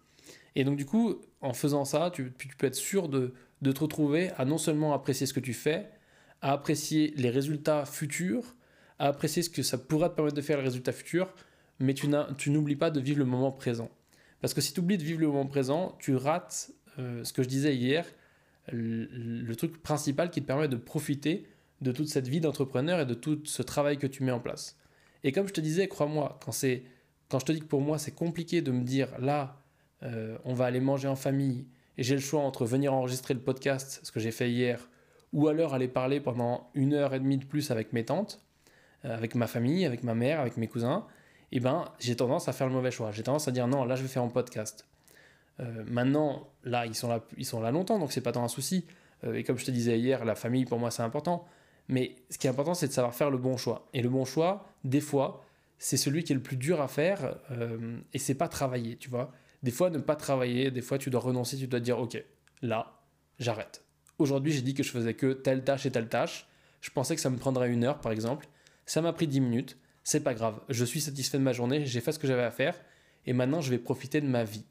Et 0.54 0.66
donc 0.66 0.78
du 0.78 0.86
coup, 0.86 1.16
en 1.42 1.54
faisant 1.54 1.84
ça, 1.84 2.12
tu, 2.14 2.32
tu 2.38 2.48
peux 2.50 2.68
être 2.68 2.76
sûr 2.76 3.10
de, 3.10 3.34
de 3.64 3.72
te 3.72 3.80
retrouver 3.80 4.30
à 4.38 4.46
non 4.46 4.60
seulement 4.60 4.94
apprécier 4.94 5.26
ce 5.26 5.34
que 5.34 5.40
tu 5.40 5.56
fais, 5.56 5.90
à 6.42 6.52
apprécier 6.52 7.12
les 7.18 7.32
résultats 7.32 7.86
futurs, 7.86 8.56
à 9.00 9.08
apprécier 9.08 9.42
ce 9.42 9.50
que 9.50 9.64
ça 9.64 9.80
pourra 9.80 10.10
te 10.10 10.16
permettre 10.16 10.36
de 10.36 10.42
faire 10.42 10.58
les 10.58 10.64
résultats 10.64 10.92
futurs, 10.92 11.34
mais 11.80 11.96
tu 11.96 12.08
n'oublies 12.52 12.76
pas 12.76 12.92
de 12.92 13.00
vivre 13.00 13.18
le 13.18 13.26
moment 13.26 13.52
présent. 13.52 13.90
Parce 14.42 14.54
que 14.54 14.62
si 14.62 14.74
tu 14.74 14.80
oublies 14.80 15.00
de 15.00 15.04
vivre 15.04 15.22
le 15.22 15.28
moment 15.28 15.48
présent, 15.48 15.96
tu 15.98 16.16
rates 16.16 16.72
euh, 17.00 17.24
ce 17.24 17.34
que 17.34 17.44
je 17.44 17.48
disais 17.48 17.76
hier, 17.76 18.06
le, 18.72 19.56
truc 19.56 19.82
principal 19.82 20.30
qui 20.30 20.42
te 20.42 20.48
permet 20.48 20.68
de 20.68 20.76
profiter 20.76 21.48
de 21.82 21.92
toute 21.92 22.08
cette 22.08 22.28
vie 22.28 22.42
d'entrepreneur 22.42 23.00
et 23.00 23.06
de 23.06 23.14
tout 23.14 23.40
ce 23.46 23.62
travail 23.62 23.98
que 23.98 24.08
tu 24.08 24.24
mets 24.24 24.32
en 24.32 24.40
place. 24.40 24.78
Et 25.24 25.32
comme 25.32 25.48
je 25.48 25.54
te 25.54 25.62
disais, 25.62 25.88
crois-moi, 25.88 26.40
quand, 26.44 26.52
quand 27.30 27.40
je 27.40 27.46
te 27.46 27.52
dis 27.52 27.60
que 27.60 27.66
pour 27.66 27.82
moi 27.82 27.98
c'est 27.98 28.14
compliqué 28.14 28.62
de 28.62 28.72
me 28.72 28.84
dire 28.84 29.10
là, 29.20 29.62
euh, 30.04 30.38
on 30.46 30.54
va 30.54 30.66
aller 30.66 30.80
manger 30.80 31.08
en 31.08 31.16
famille, 31.16 31.66
et 31.98 32.04
j'ai 32.04 32.14
le 32.14 32.22
choix 32.22 32.42
entre 32.42 32.66
venir 32.66 32.94
enregistrer 32.94 33.34
le 33.34 33.40
podcast, 33.40 34.00
ce 34.04 34.12
que 34.12 34.20
j'ai 34.20 34.32
fait 34.32 34.52
hier, 34.52 34.90
ou 35.34 35.48
alors 35.48 35.74
aller 35.74 35.88
parler 35.88 36.20
pendant 36.20 36.70
une 36.74 36.94
heure 36.94 37.14
et 37.14 37.20
demie 37.20 37.38
de 37.38 37.46
plus 37.46 37.72
avec 37.72 37.94
mes 37.94 38.06
tantes, 38.06 38.42
euh, 39.06 39.16
avec 39.16 39.36
ma 39.36 39.48
famille, 39.48 39.86
avec 39.86 40.04
ma 40.04 40.14
mère, 40.14 40.40
avec 40.40 40.58
mes 40.58 40.68
cousins, 40.68 41.06
et 41.52 41.58
eh 41.58 41.60
ben 41.62 41.86
j'ai 42.00 42.16
tendance 42.16 42.50
à 42.50 42.54
faire 42.54 42.68
le 42.68 42.74
mauvais 42.74 42.92
choix. 42.92 43.12
J'ai 43.12 43.24
tendance 43.24 43.48
à 43.48 43.52
dire 43.52 43.68
non, 43.70 43.86
là 43.86 43.96
je 43.96 44.02
vais 44.02 44.10
faire 44.10 44.24
un 44.24 44.28
podcast. 44.28 44.86
Euh, 45.60 45.84
maintenant, 45.88 46.48
là 46.64 46.86
ils 46.86 46.96
sont 46.96 47.08
là, 47.08 47.24
ils 47.38 47.46
sont 47.46 47.62
là 47.62 47.72
longtemps, 47.72 48.00
donc 48.00 48.12
c'est 48.12 48.22
pas 48.22 48.32
tant 48.32 48.44
un 48.44 48.48
souci. 48.48 48.86
Euh, 49.24 49.34
et 49.34 49.44
comme 49.44 49.58
je 49.58 49.66
te 49.66 49.72
disais 49.72 50.00
hier, 50.00 50.26
la 50.26 50.36
famille 50.36 50.66
pour 50.66 50.80
moi 50.80 50.92
c'est 50.92 51.04
important. 51.04 51.46
Mais 51.88 52.16
ce 52.30 52.38
qui 52.38 52.48
est 52.48 52.50
important, 52.50 52.74
c'est 52.74 52.88
de 52.88 52.94
savoir 52.94 53.16
faire 53.16 53.30
le 53.30 53.38
bon 53.38 53.56
choix. 53.56 53.88
Et 53.94 54.02
le 54.02 54.10
bon 54.10 54.26
choix, 54.26 54.68
des 54.84 55.00
fois, 55.00 55.46
c'est 55.78 55.96
celui 55.96 56.24
qui 56.24 56.34
est 56.34 56.36
le 56.36 56.42
plus 56.42 56.58
dur 56.58 56.82
à 56.82 56.90
faire, 56.90 57.38
et 58.12 58.20
c'est 58.20 58.36
pas 58.36 58.50
travailler, 58.50 58.98
tu 58.98 59.10
vois. 59.10 59.32
Des 59.64 59.72
fois, 59.72 59.90
ne 59.90 60.00
pas 60.00 60.18
travailler, 60.18 60.70
des 60.70 60.82
fois, 60.82 60.98
tu 60.98 61.10
dois 61.10 61.22
renoncer, 61.22 61.56
tu 61.56 61.68
dois 61.68 61.80
dire, 61.80 61.98
OK, 61.98 62.22
là, 62.62 63.00
j'arrête. 63.40 63.84
Aujourd'hui, 64.20 64.52
j'ai 64.52 64.62
dit 64.62 64.74
que 64.74 64.84
je 64.84 64.92
faisais 64.92 65.14
que 65.14 65.34
telle 65.34 65.64
tâche 65.64 65.86
et 65.86 65.92
telle 65.92 66.10
tâche. 66.10 66.48
Je 66.82 66.90
pensais 66.90 67.16
que 67.16 67.22
ça 67.22 67.30
me 67.30 67.38
prendrait 67.38 67.70
une 67.70 67.84
heure, 67.84 68.00
par 68.00 68.12
exemple. 68.12 68.48
Ça 68.86 69.02
m'a 69.02 69.14
pris 69.14 69.28
10 69.28 69.42
minutes. 69.42 69.78
C'est 70.04 70.22
pas 70.22 70.34
grave. 70.34 70.60
Je 70.70 70.86
suis 70.86 71.02
satisfait 71.02 71.38
de 71.38 71.44
ma 71.44 71.54
journée, 71.54 71.86
j'ai 71.86 72.02
fait 72.02 72.12
ce 72.12 72.20
que 72.20 72.28
j'avais 72.28 72.44
à 72.44 72.52
faire. 72.52 72.80
Et 73.26 73.34
maintenant, 73.34 73.62
je 73.62 73.70
vais 73.70 73.78
profiter 73.78 74.22
de 74.22 74.28
ma 74.28 74.44
vie. 74.44 74.66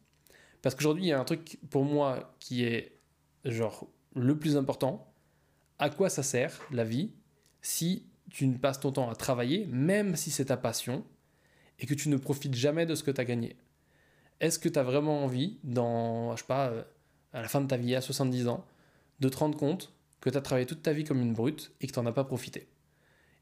Parce 0.67 0.75
qu'aujourd'hui, 0.75 1.05
il 1.05 1.09
y 1.11 1.13
a 1.13 1.21
un 1.21 1.25
truc 1.25 1.61
pour 1.71 1.85
moi 1.85 2.35
qui 2.41 2.65
est 2.65 2.99
genre 3.45 3.87
le 4.17 4.37
plus 4.37 4.57
important. 4.57 5.15
À 5.79 5.91
quoi 5.91 6.11
ça 6.11 6.25
sert 6.25 6.61
la 6.73 6.83
vie 6.83 7.13
si 7.63 8.05
tu 8.33 8.49
ne 8.49 8.59
passes 8.59 8.81
ton 8.81 8.91
temps 8.91 9.09
à 9.09 9.15
travailler, 9.15 9.67
même 9.67 10.17
si 10.17 10.33
c'est 10.33 10.47
ta 10.47 10.57
passion, 10.57 11.05
et 11.79 11.87
que 11.87 11.95
tu 11.95 12.09
ne 12.09 12.17
profites 12.17 12.57
jamais 12.57 12.85
de 12.85 12.97
ce 12.97 13.05
que 13.05 13.13
tu 13.13 13.21
as 13.21 13.25
gagné? 13.25 13.55
Est-ce 14.41 14.59
que 14.59 14.69
tu 14.69 14.77
as 14.77 14.83
vraiment 14.83 15.23
envie, 15.23 15.61
dans, 15.63 16.35
je 16.35 16.43
sais 16.43 16.47
euh, 16.51 16.83
à 17.33 17.43
la 17.43 17.47
fin 17.47 17.61
de 17.61 17.69
ta 17.69 17.77
vie, 17.77 17.95
à 17.95 18.01
70 18.01 18.49
ans, 18.49 18.67
de 19.21 19.29
te 19.29 19.37
rendre 19.37 19.57
compte 19.57 19.93
que 20.21 20.31
tu 20.31 20.37
as 20.37 20.41
travaillé 20.41 20.67
toute 20.67 20.83
ta 20.83 20.93
vie 20.93 21.05
comme 21.05 21.23
une 21.23 21.33
brute 21.33 21.71
et 21.81 21.87
que 21.87 21.93
tu 21.93 22.01
n'en 22.01 22.07
as 22.07 22.13
pas 22.13 22.25
profité? 22.25 22.67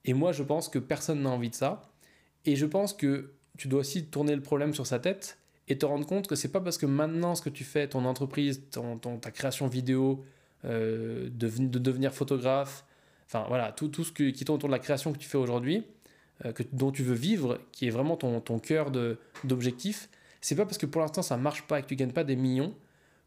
Et 0.05 0.13
moi, 0.13 0.33
je 0.33 0.43
pense 0.43 0.69
que 0.69 0.79
personne 0.79 1.23
n'a 1.23 1.31
envie 1.31 1.49
de 1.49 1.55
ça. 1.55 1.91
Et 2.45 2.55
je 2.55 2.67
pense 2.67 2.93
que 2.93 3.33
tu 3.57 3.69
dois 3.69 3.81
aussi 3.81 4.05
tourner 4.09 4.37
le 4.37 4.43
problème 4.43 4.75
sur 4.75 4.87
sa 4.87 4.99
tête 4.99 5.39
et 5.69 5.79
te 5.79 5.87
rendre 5.87 6.07
compte 6.07 6.27
que 6.27 6.35
c'est 6.35 6.53
pas 6.53 6.61
parce 6.61 6.79
que 6.79 6.87
maintenant 6.87 7.35
ce 7.35 7.43
que 7.43 7.51
tu 7.51 7.65
fais, 7.65 7.89
ton 7.89 8.05
entreprise, 8.05 8.63
ton, 8.71 8.99
ta 8.99 9.31
création 9.31 9.67
vidéo, 9.67 10.25
euh, 10.65 11.29
de, 11.31 11.79
devenir 11.79 12.13
photographe, 12.13 12.85
enfin 13.27 13.45
voilà, 13.49 13.73
tout, 13.73 13.89
tout 13.89 14.05
ce 14.05 14.13
qui 14.13 14.45
tourne 14.45 14.57
autour 14.57 14.69
de 14.69 14.75
la 14.75 14.79
création 14.79 15.13
que 15.13 15.19
tu 15.19 15.29
fais 15.29 15.39
aujourd'hui, 15.39 15.85
euh, 16.45 16.53
dont 16.73 16.91
tu 16.91 17.03
veux 17.03 17.15
vivre, 17.15 17.61
qui 17.73 17.87
est 17.87 17.91
vraiment 17.91 18.17
ton, 18.17 18.41
ton 18.41 18.59
cœur 18.59 18.91
d'objectif, 19.45 20.09
c'est 20.41 20.57
pas 20.57 20.67
parce 20.67 20.79
que 20.79 20.87
pour 20.87 21.01
l'instant 21.01 21.23
ça 21.23 21.37
marche 21.37 21.63
pas 21.63 21.79
et 21.79 21.83
que 21.83 21.89
tu 21.89 21.97
gagnes 21.97 22.13
pas 22.13 22.25
des 22.25 22.37
millions 22.37 22.75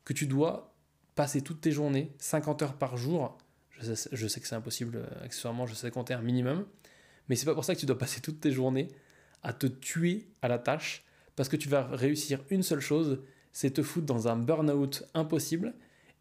que 0.05 0.13
tu 0.13 0.27
dois 0.27 0.73
passer 1.15 1.41
toutes 1.41 1.61
tes 1.61 1.71
journées, 1.71 2.11
50 2.19 2.61
heures 2.61 2.75
par 2.75 2.95
jour. 2.95 3.37
Je 3.79 3.93
sais, 3.93 4.39
que 4.39 4.47
c'est 4.47 4.55
impossible, 4.55 4.97
euh, 4.97 5.25
accessoirement, 5.25 5.67
je 5.67 5.75
sais 5.75 5.91
compter 5.91 6.13
un 6.13 6.21
minimum. 6.21 6.65
Mais 7.27 7.35
c'est 7.35 7.45
pas 7.45 7.53
pour 7.53 7.65
ça 7.65 7.75
que 7.75 7.79
tu 7.79 7.85
dois 7.85 7.97
passer 7.97 8.21
toutes 8.21 8.39
tes 8.39 8.51
journées 8.51 8.87
à 9.43 9.53
te 9.53 9.67
tuer 9.67 10.27
à 10.41 10.47
la 10.47 10.59
tâche 10.59 11.03
parce 11.37 11.47
que 11.47 11.55
tu 11.55 11.69
vas 11.69 11.83
réussir 11.83 12.43
une 12.49 12.63
seule 12.63 12.81
chose, 12.81 13.21
c'est 13.53 13.71
te 13.71 13.81
foutre 13.81 14.05
dans 14.05 14.27
un 14.27 14.35
burn-out 14.35 15.03
impossible 15.13 15.73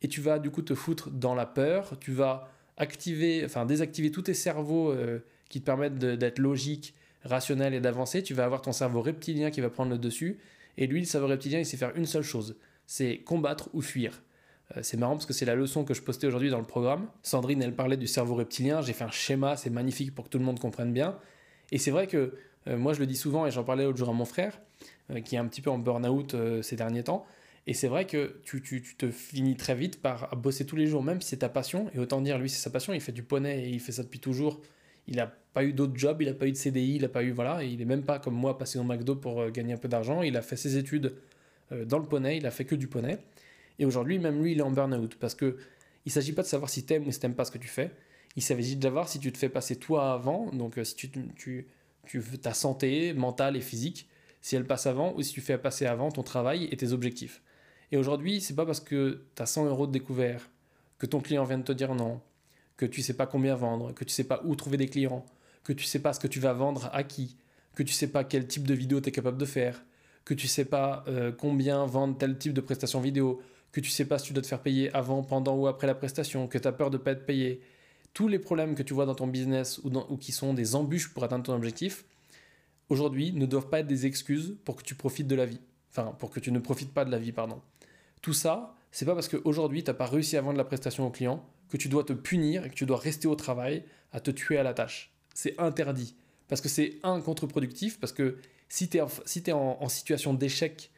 et 0.03 0.09
tu 0.09 0.21
vas 0.21 0.39
du 0.39 0.51
coup 0.51 0.63
te 0.63 0.77
foutre 0.77 1.11
dans 1.11 1.35
la 1.35 1.47
peur, 1.47 1.99
tu 1.99 2.13
vas 2.13 2.49
activer, 2.77 3.43
enfin 3.45 3.67
désactiver 3.67 4.13
tous 4.13 4.23
tes 4.23 4.35
cerveaux 4.35 4.93
euh, 4.93 5.19
qui 5.49 5.61
te 5.61 5.67
permettent 5.67 5.99
d'être 5.99 6.39
logique, 6.39 6.95
rationnel 7.25 7.75
et 7.75 7.81
d'avancer, 7.81 8.23
tu 8.23 8.35
vas 8.35 8.45
avoir 8.45 8.63
ton 8.63 8.73
cerveau 8.73 9.01
reptilien 9.01 9.51
qui 9.51 9.61
va 9.61 9.71
prendre 9.71 9.91
le 9.91 9.99
dessus. 9.99 10.39
Et 10.77 10.87
lui, 10.87 11.01
le 11.01 11.07
cerveau 11.07 11.27
reptilien, 11.27 11.59
il 11.59 11.67
sait 11.67 11.79
faire 11.79 11.97
une 11.97 12.07
seule 12.07 12.23
chose, 12.23 12.57
c'est 12.87 13.19
combattre 13.19 13.71
ou 13.73 13.81
fuir. 13.81 14.23
Euh, 14.77 14.81
c'est 14.83 14.99
marrant 14.99 15.15
parce 15.15 15.27
que 15.27 15.33
c'est 15.33 15.47
la 15.47 15.55
leçon 15.55 15.85
que 15.85 15.95
je 15.95 16.03
postais 16.03 16.27
aujourd'hui 16.27 16.51
dans 16.51 16.59
le 16.59 16.67
programme. 16.67 17.09
Sandrine, 17.23 17.63
elle 17.63 17.75
parlait 17.75 17.97
du 17.97 18.07
cerveau 18.07 18.35
reptilien. 18.35 18.83
J'ai 18.83 18.93
fait 18.93 19.05
un 19.05 19.11
schéma, 19.11 19.57
c'est 19.57 19.71
magnifique 19.71 20.15
pour 20.15 20.27
que 20.27 20.31
tout 20.31 20.39
le 20.39 20.45
monde 20.45 20.61
comprenne 20.61 20.93
bien. 20.93 21.19
Et 21.73 21.79
c'est 21.79 21.91
vrai 21.91 22.07
que 22.07 22.35
euh, 22.69 22.77
moi, 22.77 22.93
je 22.93 23.01
le 23.01 23.07
dis 23.07 23.17
souvent 23.17 23.47
et 23.47 23.51
j'en 23.51 23.65
parlais 23.65 23.85
l'autre 23.85 23.99
jour 23.99 24.09
à 24.09 24.13
mon 24.13 24.25
frère, 24.25 24.59
qui 25.25 25.37
est 25.37 25.39
un 25.39 25.47
petit 25.47 25.61
peu 25.61 25.71
en 25.71 25.79
burn-out 25.79 26.35
ces 26.63 26.77
derniers 26.77 27.05
temps. 27.05 27.27
Et 27.69 27.75
c'est 27.75 27.89
vrai 27.89 28.07
que 28.07 28.41
tu, 28.45 28.63
tu, 28.63 28.83
te 28.97 29.11
finis 29.11 29.57
très 29.57 29.75
vite 29.75 30.01
par 30.01 30.37
bosser 30.37 30.67
tous 30.67 30.77
les 30.77 30.87
jours, 30.87 31.03
même 31.03 31.21
si 31.21 31.31
c'est 31.31 31.39
ta 31.39 31.49
passion. 31.49 31.91
Et 31.95 31.99
autant 31.99 32.21
dire, 32.21 32.39
lui, 32.39 32.49
c'est 32.49 32.63
sa 32.63 32.71
passion. 32.71 32.93
Il 32.93 33.01
fait 33.01 33.13
du 33.13 33.25
poney 33.25 33.65
et 33.65 33.69
il 33.69 33.81
fait 33.81 33.93
ça 33.93 34.05
depuis 34.05 34.21
toujours. 34.21 34.61
Il 35.09 35.17
n'a 35.17 35.27
pas 35.27 35.65
eu 35.65 35.73
d'autres 35.73 35.97
jobs, 35.97 36.23
il 36.23 36.29
n'a 36.29 36.35
pas 36.35 36.47
eu 36.47 36.53
de 36.53 36.57
CDI, 36.57 36.97
il 36.97 37.03
n'a 37.03 37.09
pas 37.09 37.25
eu. 37.25 37.33
Voilà, 37.33 37.65
il 37.65 37.81
est 37.81 37.87
même 37.87 38.05
pas 38.05 38.19
comme 38.19 38.35
moi 38.35 38.57
passé 38.57 38.79
au 38.79 38.85
McDo 38.85 39.17
pour 39.17 39.51
gagner 39.51 39.73
un 39.73 39.79
peu 39.79 39.89
d'argent. 39.89 40.23
Il 40.23 40.37
a 40.37 40.43
fait 40.43 40.57
ses 40.57 40.77
études 40.77 41.15
dans 41.71 41.99
le 41.99 42.07
poney, 42.07 42.37
il 42.37 42.47
a 42.47 42.53
fait 42.53 42.65
que 42.65 42.77
du 42.77 42.87
poney. 42.87 43.19
Et 43.79 43.85
aujourd'hui, 43.85 44.19
même 44.19 44.43
lui, 44.43 44.53
il 44.53 44.59
est 44.59 44.63
en 44.63 44.71
burn-out 44.71 45.17
parce 45.17 45.35
que 45.35 45.57
il 46.05 46.13
s'agit 46.13 46.33
pas 46.33 46.43
de 46.43 46.47
savoir 46.47 46.71
si 46.71 46.85
t'aimes 46.85 47.07
ou 47.07 47.13
si 47.13 47.19
t'aimes 47.21 47.35
pas 47.35 47.45
ce 47.45 47.51
que 47.51 47.59
tu 47.59 47.69
fais. 47.69 47.91
Il 48.37 48.43
s'agit 48.43 48.77
de 48.77 48.83
savoir 48.83 49.09
si 49.09 49.19
tu 49.19 49.33
te 49.33 49.39
fais 49.39 49.49
passer 49.49 49.77
toi 49.77 50.13
avant, 50.13 50.51
donc 50.53 50.79
euh, 50.79 50.85
si 50.85 50.95
tu, 50.95 51.11
tu, 51.37 51.67
tu 52.07 52.23
ta 52.41 52.55
santé 52.55 53.13
mentale 53.13 53.57
et 53.57 53.61
physique, 53.61 54.09
si 54.47 54.55
elle 54.55 54.65
passe 54.65 54.87
avant 54.87 55.13
ou 55.17 55.23
si 55.23 55.33
tu 55.33 55.41
fais 55.41 55.59
passer 55.59 55.87
avant 55.87 56.13
ton 56.13 56.23
travail 56.23 56.69
et 56.71 56.77
tes 56.77 56.93
objectifs. 56.93 57.43
Et 57.91 57.97
aujourd'hui, 57.97 58.41
c'est 58.41 58.55
pas 58.55 58.65
parce 58.65 58.79
que 58.79 59.25
tu 59.35 59.43
as 59.43 59.47
100 59.47 59.67
euros 59.67 59.89
de 59.89 59.93
découvert, 59.93 60.49
que 60.99 61.07
ton 61.07 61.21
client 61.21 61.43
vient 61.43 61.59
de 61.59 61.65
te 61.65 61.73
dire 61.73 61.97
non, 61.97 62.21
que 62.77 62.87
tu 62.87 63.03
sais 63.03 63.15
pas 63.15 63.27
combien 63.27 63.57
vendre, 63.57 63.93
que 63.93 64.05
tu 64.05 64.13
sais 64.13 64.23
pas 64.23 64.43
où 64.45 64.55
trouver 64.55 64.77
des 64.77 64.87
clients, 64.87 65.27
que 65.65 65.73
tu 65.73 65.83
sais 65.83 65.99
pas 65.99 66.13
ce 66.13 66.21
que 66.21 66.29
tu 66.29 66.39
vas 66.39 66.53
vendre 66.53 66.89
à 66.93 67.03
qui, 67.03 67.37
que 67.75 67.83
tu 67.83 67.93
sais 67.93 68.07
pas 68.07 68.23
quel 68.23 68.47
type 68.47 68.69
de 68.69 68.75
vidéo 68.75 69.01
tu 69.01 69.09
es 69.09 69.13
capable 69.13 69.37
de 69.37 69.47
faire, 69.47 69.85
que 70.25 70.33
tu 70.33 70.47
sais 70.47 70.65
pas 70.65 71.03
euh, 71.09 71.33
combien 71.33 71.85
vendre 71.85 72.17
tel 72.17 72.39
type 72.39 72.53
de 72.53 72.61
prestation 72.61 73.01
vidéo, 73.01 73.43
que 73.73 73.81
tu 73.81 73.91
sais 73.91 74.05
pas 74.05 74.21
si 74.21 74.29
tu 74.29 74.33
dois 74.33 74.45
te 74.45 74.47
faire 74.47 74.63
payer 74.63 74.95
avant, 74.95 75.25
pendant 75.25 75.57
ou 75.57 75.67
après 75.67 75.89
la 75.89 75.97
prestation, 75.97 76.47
que 76.47 76.59
tu 76.59 76.69
as 76.69 76.73
peur 76.73 76.91
de 76.91 76.99
ne 76.99 77.03
pas 77.03 77.11
être 77.11 77.27
payé, 77.27 77.63
tous 78.15 78.29
les 78.29 78.39
problèmes 78.39 78.77
que 78.77 78.85
tu 78.85 78.95
vois 78.95 79.07
dans 79.07 79.17
ton 79.17 79.27
business 79.27 79.81
ou 79.83 80.17
qui 80.19 80.31
sont 80.31 80.55
des 80.55 80.77
embûches 80.77 81.13
pour 81.13 81.25
atteindre 81.25 81.43
ton 81.43 81.55
objectif, 81.55 82.05
aujourd'hui 82.89 83.33
ne 83.33 83.47
doivent 83.47 83.69
pas 83.69 83.81
être 83.81 83.87
des 83.87 84.07
excuses 84.07 84.57
pour 84.65 84.77
que 84.77 84.83
tu 84.83 84.95
profites 84.95 85.27
de 85.27 85.35
la 85.35 85.47
vie. 85.47 85.61
Enfin, 85.91 86.15
pour 86.19 86.31
que 86.31 86.41
tu 86.41 86.53
ne 86.53 86.59
profites 86.59 86.93
pas 86.93 87.05
de 87.05 87.11
la 87.11 87.19
vie, 87.19 87.33
pardon. 87.33 87.61
Tout 88.23 88.35
ça, 88.35 88.75
c'est 88.91 89.05
pas 89.05 89.15
parce 89.15 89.29
qu'aujourd'hui 89.29 89.83
tu 89.83 89.91
n'as 89.91 89.95
pas 89.95 90.07
réussi 90.07 90.37
à 90.37 90.41
vendre 90.41 90.59
la 90.59 90.65
prestation 90.65 91.07
au 91.07 91.11
client 91.11 91.45
que 91.69 91.77
tu 91.77 91.89
dois 91.89 92.05
te 92.05 92.13
punir 92.13 92.65
et 92.65 92.71
que 92.71 92.75
tu 92.75 92.87
dois 92.87 92.99
rester 92.99 93.29
au 93.29 93.35
travail 93.35 93.83
à 94.13 94.21
te 94.21 94.31
tuer 94.31 94.59
à 94.59 94.63
la 94.63 94.75
tâche. 94.75 95.13
C'est 95.35 95.59
interdit. 95.59 96.15
Parce 96.49 96.61
que 96.61 96.69
c'est 96.69 96.99
un 97.03 97.21
contre-productif, 97.21 97.99
parce 97.99 98.13
que 98.13 98.39
si 98.69 98.89
tu 98.89 98.99
es, 98.99 99.03
si 99.25 99.43
es 99.47 99.53
en, 99.53 99.89
situation 99.89 100.33
d'échec, 100.33 100.91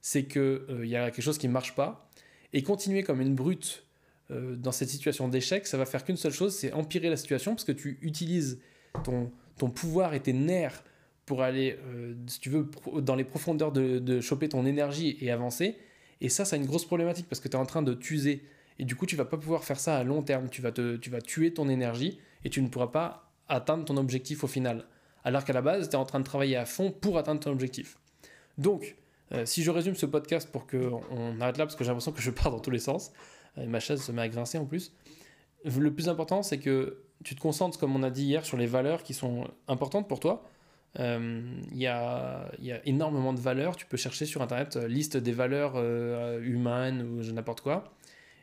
c'est 0.00 0.24
qu'il 0.24 0.40
euh, 0.40 0.86
y 0.86 0.96
a 0.96 1.10
quelque 1.10 1.22
chose 1.22 1.38
qui 1.38 1.48
ne 1.48 1.52
marche 1.52 1.74
pas. 1.74 2.10
Et 2.52 2.62
continuer 2.62 3.02
comme 3.02 3.20
une 3.20 3.34
brute 3.34 3.84
euh, 4.30 4.56
dans 4.56 4.72
cette 4.72 4.88
situation 4.88 5.28
d'échec, 5.28 5.66
ça 5.66 5.78
va 5.78 5.86
faire 5.86 6.04
qu'une 6.04 6.16
seule 6.16 6.32
chose, 6.32 6.54
c'est 6.54 6.72
empirer 6.72 7.08
la 7.08 7.16
situation 7.16 7.52
parce 7.52 7.64
que 7.64 7.72
tu 7.72 7.98
utilises 8.02 8.60
ton, 9.04 9.30
ton 9.58 9.70
pouvoir 9.70 10.14
et 10.14 10.20
tes 10.20 10.32
nerfs 10.32 10.82
pour 11.26 11.42
aller, 11.42 11.78
euh, 11.84 12.14
si 12.28 12.40
tu 12.40 12.50
veux, 12.50 12.70
dans 13.00 13.16
les 13.16 13.24
profondeurs 13.24 13.72
de, 13.72 14.20
choper 14.20 14.48
ton 14.48 14.64
énergie 14.64 15.18
et 15.20 15.30
avancer. 15.30 15.76
Et 16.20 16.28
ça, 16.28 16.44
c'est 16.44 16.56
une 16.56 16.66
grosse 16.66 16.86
problématique 16.86 17.26
parce 17.28 17.40
que 17.40 17.48
tu 17.48 17.56
es 17.56 17.60
en 17.60 17.66
train 17.66 17.82
de 17.82 17.92
t'user. 17.92 18.44
Et 18.78 18.84
du 18.84 18.94
coup, 18.94 19.06
tu 19.06 19.16
vas 19.16 19.24
pas 19.24 19.36
pouvoir 19.36 19.64
faire 19.64 19.78
ça 19.78 19.96
à 19.96 20.04
long 20.04 20.22
terme. 20.22 20.48
Tu 20.48 20.62
vas, 20.62 20.72
te, 20.72 20.96
tu 20.96 21.10
vas 21.10 21.20
tuer 21.20 21.52
ton 21.52 21.68
énergie 21.68 22.18
et 22.44 22.50
tu 22.50 22.62
ne 22.62 22.68
pourras 22.68 22.86
pas 22.86 23.32
atteindre 23.48 23.84
ton 23.84 23.96
objectif 23.96 24.44
au 24.44 24.46
final. 24.46 24.86
Alors 25.24 25.44
qu'à 25.44 25.52
la 25.52 25.62
base, 25.62 25.88
tu 25.88 25.96
es 25.96 25.98
en 25.98 26.04
train 26.04 26.20
de 26.20 26.24
travailler 26.24 26.56
à 26.56 26.64
fond 26.64 26.92
pour 26.92 27.18
atteindre 27.18 27.40
ton 27.40 27.50
objectif. 27.50 27.98
Donc, 28.56 28.96
euh, 29.32 29.44
si 29.44 29.64
je 29.64 29.70
résume 29.70 29.96
ce 29.96 30.06
podcast 30.06 30.50
pour 30.50 30.66
qu'on 30.66 31.40
arrête 31.40 31.58
là, 31.58 31.66
parce 31.66 31.74
que 31.74 31.82
j'ai 31.82 31.88
l'impression 31.88 32.12
que 32.12 32.22
je 32.22 32.30
pars 32.30 32.52
dans 32.52 32.60
tous 32.60 32.70
les 32.70 32.78
sens, 32.78 33.10
euh, 33.58 33.66
ma 33.66 33.80
chaise 33.80 34.00
se 34.00 34.12
met 34.12 34.22
à 34.22 34.28
grincer 34.28 34.58
en 34.58 34.64
plus, 34.64 34.92
le 35.64 35.92
plus 35.92 36.08
important, 36.08 36.42
c'est 36.42 36.58
que 36.58 37.02
tu 37.24 37.34
te 37.34 37.40
concentres, 37.40 37.78
comme 37.78 37.96
on 37.96 38.02
a 38.04 38.10
dit 38.10 38.24
hier, 38.24 38.44
sur 38.44 38.56
les 38.56 38.66
valeurs 38.66 39.02
qui 39.02 39.14
sont 39.14 39.48
importantes 39.66 40.06
pour 40.06 40.20
toi. 40.20 40.44
Euh, 40.98 41.42
il 41.72 41.78
y, 41.78 41.86
a, 41.86 42.50
énormément 42.84 43.32
de 43.32 43.40
valeurs. 43.40 43.76
Tu 43.76 43.86
peux 43.86 43.96
chercher 43.96 44.26
sur 44.26 44.42
Internet 44.42 44.76
liste 44.76 45.16
des 45.16 45.32
valeurs 45.32 45.76
humaines 46.40 47.02
ou 47.02 47.22
n'importe 47.32 47.60
quoi. 47.60 47.92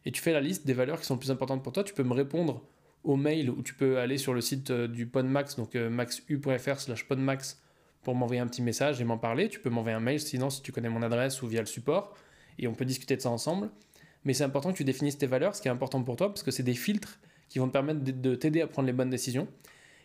Et 0.06 0.12
tu 0.12 0.22
fais 0.22 0.34
la 0.34 0.42
liste 0.42 0.68
des 0.68 0.74
valeurs 0.74 1.00
qui 1.00 1.06
sont 1.06 1.16
les 1.16 1.20
plus 1.20 1.32
importantes 1.32 1.64
pour 1.64 1.74
toi. 1.74 1.84
Tu 1.84 1.94
peux 1.94 2.04
me 2.04 2.14
répondre 2.14 2.62
au 3.04 3.16
mail 3.16 3.50
ou 3.50 3.62
tu 3.64 3.74
peux 3.74 4.00
aller 4.00 4.18
sur 4.18 4.34
le 4.34 4.42
site 4.42 4.72
du 4.72 5.08
Podmax, 5.08 5.56
donc 5.56 5.76
maxu.fr 5.76 6.80
slash 6.80 7.08
podmax 7.08 7.62
pour 8.04 8.16
m'envoyer 8.16 8.42
un 8.42 8.48
petit 8.48 8.62
message 8.62 9.02
et 9.02 9.04
m'en 9.04 9.18
parler. 9.18 9.50
Tu 9.50 9.60
peux 9.60 9.70
m'envoyer 9.70 9.96
un 9.96 10.02
mail 10.02 10.20
sinon 10.20 10.50
si 10.50 10.62
tu 10.62 10.72
connais 10.72 10.90
mon 10.90 11.02
adresse 11.02 11.42
ou 11.42 11.48
via 11.48 11.62
le 11.62 11.66
support 11.66 12.16
et 12.60 12.68
on 12.68 12.74
peut 12.74 12.86
discuter 12.86 13.16
de 13.16 13.22
ça 13.22 13.30
ensemble. 13.30 13.70
Mais 14.26 14.34
c'est 14.34 14.44
important 14.44 14.72
que 14.72 14.78
tu 14.78 14.84
définisses 14.84 15.18
tes 15.18 15.28
valeurs, 15.28 15.56
ce 15.56 15.62
qui 15.62 15.68
est 15.68 15.72
important 15.72 16.02
pour 16.04 16.16
toi 16.16 16.30
parce 16.30 16.44
que 16.44 16.52
c'est 16.52 16.64
des 16.64 16.76
filtres 16.76 17.20
qui 17.50 17.60
vont 17.60 17.68
te 17.68 17.74
permettre 17.74 18.00
de 18.04 18.36
t'aider 18.36 18.62
à 18.62 18.68
prendre 18.68 18.88
les 18.88 18.94
bonnes 18.94 19.10
décisions. 19.10 19.48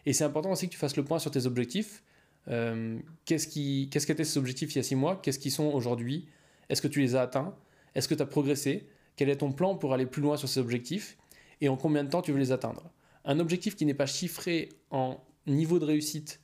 Et 0.07 0.13
c'est 0.13 0.25
important 0.25 0.51
aussi 0.51 0.67
que 0.67 0.73
tu 0.73 0.79
fasses 0.79 0.97
le 0.97 1.05
point 1.05 1.19
sur 1.19 1.31
tes 1.31 1.47
objectifs. 1.47 2.03
Euh, 2.49 2.99
qu'est-ce 3.25 3.49
qui, 3.49 3.89
qu'est-ce 3.91 4.07
qu'étaient 4.07 4.25
ces 4.25 4.39
objectifs 4.39 4.75
il 4.75 4.79
y 4.79 4.81
a 4.81 4.83
six 4.83 4.95
mois? 4.95 5.21
Qu'est-ce 5.23 5.39
qu'ils 5.39 5.53
sont 5.53 5.67
aujourd'hui? 5.67 6.29
Est-ce 6.69 6.81
que 6.81 6.89
tu 6.89 7.01
les 7.01 7.17
as 7.17 7.23
atteints? 7.23 7.55
Est-ce 7.95 8.09
que 8.09 8.15
tu 8.15 8.23
as 8.23 8.27
progressé? 8.27 8.87
Quel 9.17 9.29
est 9.29 9.37
ton 9.37 9.53
plan 9.53 9.77
pour 9.77 9.93
aller 9.93 10.07
plus 10.07 10.23
loin 10.23 10.37
sur 10.37 10.49
ces 10.49 10.61
objectifs? 10.61 11.19
Et 11.61 11.69
en 11.69 11.77
combien 11.77 12.05
de 12.05 12.11
temps 12.11 12.23
tu 12.23 12.33
veux 12.33 12.39
les 12.39 12.53
atteindre? 12.53 12.91
Un 13.25 13.41
objectif 13.41 13.75
qui 13.77 13.85
n'est 13.85 13.95
pas 13.95 14.07
chiffré 14.07 14.69
en 14.91 15.19
niveau 15.47 15.79
de 15.79 15.85
réussite 15.85 16.41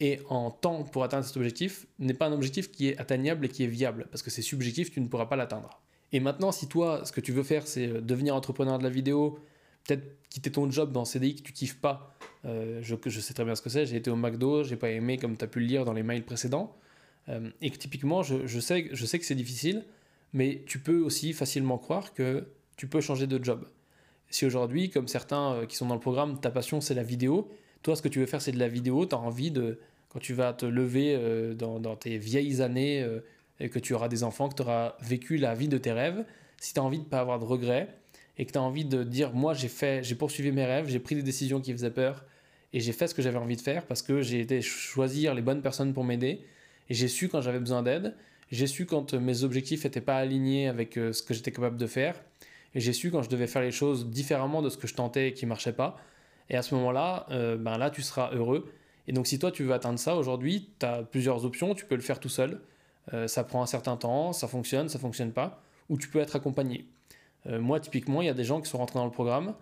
et 0.00 0.20
en 0.28 0.50
temps 0.50 0.84
pour 0.84 1.04
atteindre 1.04 1.24
cet 1.24 1.36
objectif 1.36 1.86
n'est 1.98 2.14
pas 2.14 2.26
un 2.26 2.32
objectif 2.32 2.70
qui 2.70 2.88
est 2.88 2.98
atteignable 2.98 3.46
et 3.46 3.48
qui 3.48 3.64
est 3.64 3.68
viable, 3.68 4.08
parce 4.10 4.22
que 4.22 4.30
c'est 4.30 4.42
subjectif, 4.42 4.90
tu 4.90 5.00
ne 5.00 5.08
pourras 5.08 5.26
pas 5.26 5.36
l'atteindre. 5.36 5.80
Et 6.12 6.20
maintenant, 6.20 6.52
si 6.52 6.66
toi, 6.68 7.04
ce 7.04 7.12
que 7.12 7.20
tu 7.20 7.32
veux 7.32 7.42
faire, 7.42 7.66
c'est 7.66 7.86
euh, 7.86 8.00
devenir 8.00 8.34
entrepreneur 8.34 8.78
de 8.78 8.82
la 8.82 8.90
vidéo, 8.90 9.38
peut-être 9.84 10.04
quitter 10.28 10.50
ton 10.50 10.70
job 10.70 10.92
dans 10.92 11.04
CDI 11.04 11.36
que 11.36 11.42
tu 11.42 11.52
kiffes 11.52 11.80
pas, 11.80 12.16
euh, 12.44 12.80
je, 12.82 13.20
sais 13.20 13.34
très 13.34 13.44
bien 13.44 13.54
ce 13.54 13.62
que 13.62 13.70
c'est, 13.70 13.86
j'ai 13.86 13.96
été 13.96 14.10
au 14.10 14.16
McDo, 14.16 14.64
j'ai 14.64 14.76
pas 14.76 14.90
aimé 14.90 15.18
comme 15.18 15.36
tu 15.36 15.44
as 15.44 15.48
pu 15.48 15.60
le 15.60 15.66
lire 15.66 15.84
dans 15.84 15.92
les 15.92 16.02
mails 16.02 16.24
précédents, 16.24 16.76
euh, 17.28 17.50
et 17.60 17.70
que 17.70 17.76
typiquement, 17.76 18.22
je, 18.22 18.60
sais, 18.60 18.84
que 18.84 18.96
c'est 18.96 19.34
difficile, 19.34 19.84
mais 20.32 20.62
tu 20.66 20.78
peux 20.78 21.00
aussi 21.00 21.32
facilement 21.32 21.78
croire 21.78 22.14
que 22.14 22.46
tu 22.76 22.86
peux 22.86 23.00
changer 23.00 23.26
de 23.26 23.42
job. 23.42 23.66
Si 24.30 24.46
aujourd'hui, 24.46 24.90
comme 24.90 25.08
certains 25.08 25.66
qui 25.68 25.76
sont 25.76 25.86
dans 25.86 25.94
le 25.94 26.00
programme, 26.00 26.40
ta 26.40 26.50
passion 26.50 26.80
c'est 26.80 26.94
la 26.94 27.02
vidéo, 27.02 27.50
toi 27.82 27.96
ce 27.96 28.02
que 28.02 28.08
tu 28.08 28.20
veux 28.20 28.26
faire 28.26 28.40
c'est 28.40 28.52
de 28.52 28.60
la 28.60 28.68
vidéo, 28.68 29.06
tu 29.06 29.14
as 29.14 29.18
envie 29.18 29.50
de 29.50 29.80
quand 30.10 30.18
tu 30.18 30.34
vas 30.34 30.52
te 30.52 30.66
lever 30.66 31.14
euh, 31.16 31.54
dans, 31.54 31.96
tes 31.96 32.18
vieilles 32.18 32.60
années 32.60 33.02
euh, 33.02 33.20
et 33.60 33.70
que 33.70 33.78
tu 33.78 33.94
auras 33.94 34.08
des 34.08 34.24
enfants, 34.24 34.48
que 34.48 34.56
tu 34.56 34.62
auras 34.62 34.96
vécu 35.00 35.36
la 35.36 35.54
vie 35.54 35.68
de 35.68 35.78
tes 35.78 35.92
rêves, 35.92 36.24
si 36.58 36.74
tu 36.74 36.80
as 36.80 36.82
envie 36.82 36.98
de 36.98 37.04
ne 37.04 37.08
pas 37.08 37.20
avoir 37.20 37.38
de 37.38 37.44
regrets 37.44 37.88
et 38.40 38.46
que 38.46 38.52
tu 38.52 38.58
as 38.58 38.62
envie 38.62 38.84
de 38.84 39.04
dire 39.04 39.32
moi 39.32 39.54
j'ai 39.54 39.68
fait, 39.68 40.02
j'ai 40.02 40.16
poursuivi 40.16 40.50
mes 40.50 40.64
rêves, 40.64 40.88
j'ai 40.88 40.98
pris 40.98 41.14
des 41.14 41.22
décisions 41.22 41.60
qui 41.60 41.72
faisaient 41.72 41.92
peur 41.92 42.24
et 42.72 42.80
j'ai 42.80 42.92
fait 42.92 43.06
ce 43.06 43.14
que 43.14 43.22
j'avais 43.22 43.38
envie 43.38 43.56
de 43.56 43.60
faire 43.60 43.84
parce 43.86 44.02
que 44.02 44.22
j'ai 44.22 44.40
été 44.40 44.60
choisir 44.62 45.34
les 45.34 45.42
bonnes 45.42 45.62
personnes 45.62 45.92
pour 45.92 46.04
m'aider 46.04 46.40
et 46.88 46.94
j'ai 46.94 47.08
su 47.08 47.28
quand 47.28 47.40
j'avais 47.40 47.60
besoin 47.60 47.82
d'aide, 47.82 48.16
j'ai 48.50 48.66
su 48.66 48.86
quand 48.86 49.14
mes 49.14 49.44
objectifs 49.44 49.84
n'étaient 49.84 50.00
pas 50.00 50.16
alignés 50.16 50.66
avec 50.66 50.96
euh, 50.96 51.12
ce 51.12 51.22
que 51.22 51.34
j'étais 51.34 51.52
capable 51.52 51.76
de 51.76 51.86
faire 51.86 52.20
et 52.74 52.80
j'ai 52.80 52.92
su 52.92 53.10
quand 53.10 53.22
je 53.22 53.28
devais 53.28 53.46
faire 53.46 53.62
les 53.62 53.70
choses 53.70 54.08
différemment 54.08 54.62
de 54.62 54.70
ce 54.70 54.76
que 54.76 54.88
je 54.88 54.94
tentais 54.94 55.28
et 55.28 55.32
qui 55.34 55.46
marchait 55.46 55.72
pas. 55.72 55.96
Et 56.48 56.56
à 56.56 56.62
ce 56.62 56.74
moment-là, 56.74 57.26
ben 57.30 57.78
là, 57.78 57.90
tu 57.90 58.02
seras 58.02 58.32
heureux 58.32 58.72
et 59.10 59.12
donc, 59.12 59.26
si 59.26 59.40
toi, 59.40 59.50
tu 59.50 59.64
veux 59.64 59.72
atteindre 59.72 59.98
ça 59.98 60.14
aujourd'hui, 60.14 60.70
tu 60.78 60.86
as 60.86 61.02
plusieurs 61.02 61.44
options. 61.44 61.74
Tu 61.74 61.84
peux 61.84 61.96
le 61.96 62.00
faire 62.00 62.20
tout 62.20 62.28
seul. 62.28 62.60
Euh, 63.12 63.26
ça 63.26 63.42
prend 63.42 63.60
un 63.60 63.66
certain 63.66 63.96
temps, 63.96 64.32
ça 64.32 64.46
fonctionne, 64.46 64.88
ça 64.88 65.00
fonctionne 65.00 65.32
pas. 65.32 65.64
Ou 65.88 65.98
tu 65.98 66.08
peux 66.08 66.20
être 66.20 66.36
accompagné. 66.36 66.86
Euh, 67.46 67.60
moi, 67.60 67.80
typiquement, 67.80 68.22
il 68.22 68.26
y 68.26 68.30
a 68.30 68.34
des 68.34 68.44
gens 68.44 68.60
qui 68.60 68.68
sont 68.68 68.78
rentrés 68.78 68.98
dans 68.98 69.04
le 69.04 69.10
programme 69.10 69.54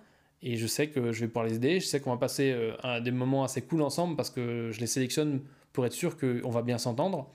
et 0.43 0.57
je 0.57 0.67
sais 0.67 0.89
que 0.89 1.13
je 1.13 1.21
vais 1.21 1.27
pouvoir 1.27 1.47
les 1.47 1.57
aider. 1.57 1.81
Je 1.81 1.87
sais 1.87 2.01
qu'on 2.01 2.11
va 2.11 2.17
passer 2.17 2.53
euh, 2.53 3.01
des 3.01 3.11
moments 3.11 3.45
assez 3.45 3.63
cool 3.63 3.83
ensemble 3.83 4.17
parce 4.17 4.31
que 4.31 4.71
je 4.73 4.81
les 4.81 4.87
sélectionne 4.87 5.41
pour 5.73 5.87
être 5.87 5.93
sûr 5.93 6.17
qu'on 6.17 6.51
va 6.51 6.63
bien 6.63 6.79
s'entendre. 6.79 7.29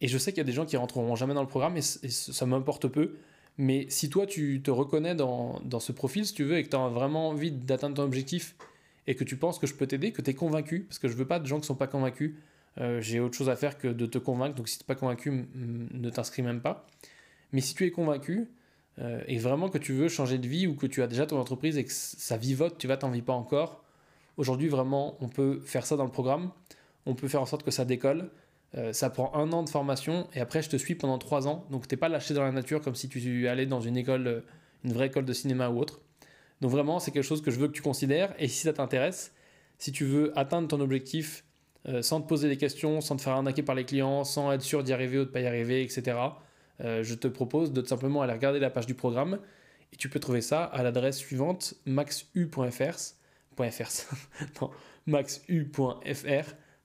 Et 0.00 0.08
je 0.08 0.18
sais 0.18 0.32
qu'il 0.32 0.38
y 0.38 0.42
a 0.42 0.44
des 0.44 0.52
gens 0.52 0.66
qui 0.66 0.76
rentreront 0.76 1.14
jamais 1.14 1.34
dans 1.34 1.42
le 1.42 1.48
programme 1.48 1.76
et, 1.76 1.82
ça 1.82 2.46
m'importe 2.46 2.88
peu. 2.88 3.16
Mais 3.58 3.86
si 3.88 4.08
toi, 4.08 4.26
tu 4.26 4.62
te 4.62 4.70
reconnais 4.70 5.14
dans, 5.14 5.60
dans 5.64 5.80
ce 5.80 5.92
profil, 5.92 6.26
si 6.26 6.34
tu 6.34 6.44
veux, 6.44 6.56
et 6.56 6.64
que 6.64 6.70
tu 6.70 6.76
as 6.76 6.88
vraiment 6.88 7.28
envie 7.28 7.52
d'atteindre 7.52 7.96
ton 7.96 8.02
objectif 8.02 8.56
et 9.06 9.14
que 9.14 9.24
tu 9.24 9.36
penses 9.36 9.58
que 9.58 9.66
je 9.66 9.74
peux 9.74 9.86
t'aider, 9.86 10.12
que 10.12 10.22
tu 10.22 10.30
es 10.30 10.34
convaincu, 10.34 10.80
parce 10.80 10.98
que 10.98 11.08
je 11.08 11.14
veux 11.14 11.26
pas 11.26 11.38
de 11.38 11.46
gens 11.46 11.60
qui 11.60 11.66
sont 11.66 11.74
pas 11.74 11.86
convaincus. 11.86 12.34
Euh, 12.78 13.00
j'ai 13.00 13.20
autre 13.20 13.36
chose 13.36 13.50
à 13.50 13.56
faire 13.56 13.78
que 13.78 13.88
de 13.88 14.06
te 14.06 14.18
convaincre, 14.18 14.54
donc 14.54 14.68
si 14.68 14.78
tu 14.78 14.84
n'es 14.84 14.86
pas 14.86 14.94
convaincu, 14.94 15.46
ne 15.54 16.10
t'inscris 16.10 16.42
même 16.42 16.60
pas. 16.60 16.86
Mais 17.52 17.60
si 17.60 17.74
tu 17.74 17.84
es 17.84 17.90
convaincu, 17.90 18.48
euh, 19.02 19.22
et 19.26 19.38
vraiment 19.38 19.68
que 19.68 19.78
tu 19.78 19.92
veux 19.92 20.08
changer 20.08 20.38
de 20.38 20.46
vie 20.46 20.66
ou 20.66 20.74
que 20.74 20.86
tu 20.86 21.02
as 21.02 21.06
déjà 21.06 21.26
ton 21.26 21.38
entreprise 21.38 21.76
et 21.76 21.84
que 21.84 21.92
ça 21.92 22.36
vivote, 22.36 22.78
tu 22.78 22.86
vas 22.86 22.96
t'en 22.96 23.10
vis 23.10 23.22
pas 23.22 23.32
encore, 23.32 23.84
aujourd'hui 24.36 24.68
vraiment 24.68 25.16
on 25.20 25.28
peut 25.28 25.60
faire 25.60 25.86
ça 25.86 25.96
dans 25.96 26.04
le 26.04 26.10
programme, 26.10 26.50
on 27.06 27.14
peut 27.14 27.28
faire 27.28 27.42
en 27.42 27.46
sorte 27.46 27.62
que 27.64 27.70
ça 27.70 27.84
décolle. 27.84 28.30
Euh, 28.74 28.94
ça 28.94 29.10
prend 29.10 29.34
un 29.34 29.52
an 29.52 29.62
de 29.62 29.68
formation 29.68 30.28
et 30.34 30.40
après 30.40 30.62
je 30.62 30.70
te 30.70 30.76
suis 30.76 30.94
pendant 30.94 31.18
trois 31.18 31.46
ans, 31.46 31.66
donc 31.70 31.86
t'es 31.86 31.98
pas 31.98 32.08
lâché 32.08 32.32
dans 32.32 32.42
la 32.42 32.52
nature 32.52 32.80
comme 32.80 32.94
si 32.94 33.08
tu 33.08 33.46
allais 33.46 33.66
dans 33.66 33.82
une 33.82 33.98
école, 33.98 34.44
une 34.84 34.94
vraie 34.94 35.08
école 35.08 35.26
de 35.26 35.32
cinéma 35.34 35.68
ou 35.68 35.78
autre. 35.78 36.00
Donc 36.62 36.70
vraiment, 36.70 37.00
c'est 37.00 37.10
quelque 37.10 37.24
chose 37.24 37.42
que 37.42 37.50
je 37.50 37.58
veux 37.58 37.66
que 37.66 37.72
tu 37.72 37.82
considères. 37.82 38.32
Et 38.38 38.46
si 38.46 38.60
ça 38.60 38.72
t'intéresse, 38.72 39.34
si 39.78 39.90
tu 39.90 40.04
veux 40.04 40.32
atteindre 40.38 40.68
ton 40.68 40.80
objectif 40.80 41.44
euh, 41.88 42.02
sans 42.02 42.20
te 42.20 42.28
poser 42.28 42.48
des 42.48 42.56
questions, 42.56 43.00
sans 43.00 43.16
te 43.16 43.22
faire 43.22 43.32
arnaquer 43.32 43.64
par 43.64 43.74
les 43.74 43.84
clients, 43.84 44.22
sans 44.22 44.52
être 44.52 44.62
sûr 44.62 44.84
d'y 44.84 44.92
arriver 44.92 45.18
ou 45.18 45.24
de 45.24 45.30
pas 45.30 45.40
y 45.40 45.46
arriver, 45.46 45.82
etc., 45.82 46.16
euh, 46.82 47.02
je 47.02 47.14
te 47.14 47.28
propose 47.28 47.72
de 47.72 47.80
tout 47.80 47.88
simplement 47.88 48.22
aller 48.22 48.32
regarder 48.32 48.58
la 48.58 48.70
page 48.70 48.86
du 48.86 48.94
programme. 48.94 49.38
Et 49.92 49.96
tu 49.96 50.08
peux 50.08 50.20
trouver 50.20 50.40
ça 50.40 50.64
à 50.64 50.82
l'adresse 50.82 51.18
suivante 51.18 51.74
maxu.fr 51.86 52.98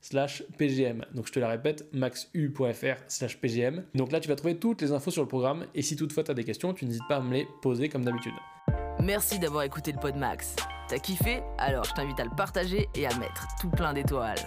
slash 0.00 0.42
pgm. 0.56 1.04
Donc 1.14 1.26
je 1.26 1.32
te 1.32 1.40
la 1.40 1.48
répète, 1.48 1.92
maxu.fr 1.92 3.02
slash 3.08 3.38
pgm. 3.38 3.84
Donc 3.94 4.12
là 4.12 4.20
tu 4.20 4.28
vas 4.28 4.36
trouver 4.36 4.56
toutes 4.56 4.82
les 4.82 4.92
infos 4.92 5.10
sur 5.10 5.22
le 5.22 5.28
programme 5.28 5.66
et 5.74 5.82
si 5.82 5.96
toutefois 5.96 6.24
tu 6.24 6.30
as 6.30 6.34
des 6.34 6.44
questions, 6.44 6.74
tu 6.74 6.84
n'hésites 6.84 7.08
pas 7.08 7.16
à 7.16 7.20
me 7.20 7.32
les 7.32 7.48
poser 7.62 7.88
comme 7.88 8.04
d'habitude. 8.04 8.34
Merci 9.00 9.38
d'avoir 9.38 9.62
écouté 9.62 9.92
le 9.92 9.98
Pod 9.98 10.16
Max. 10.16 10.56
T'as 10.88 10.98
kiffé? 10.98 11.40
Alors 11.58 11.84
je 11.84 11.92
t'invite 11.92 12.20
à 12.20 12.24
le 12.24 12.34
partager 12.36 12.88
et 12.94 13.06
à 13.06 13.16
mettre 13.18 13.46
tout 13.60 13.70
plein 13.70 13.92
d'étoiles. 13.92 14.38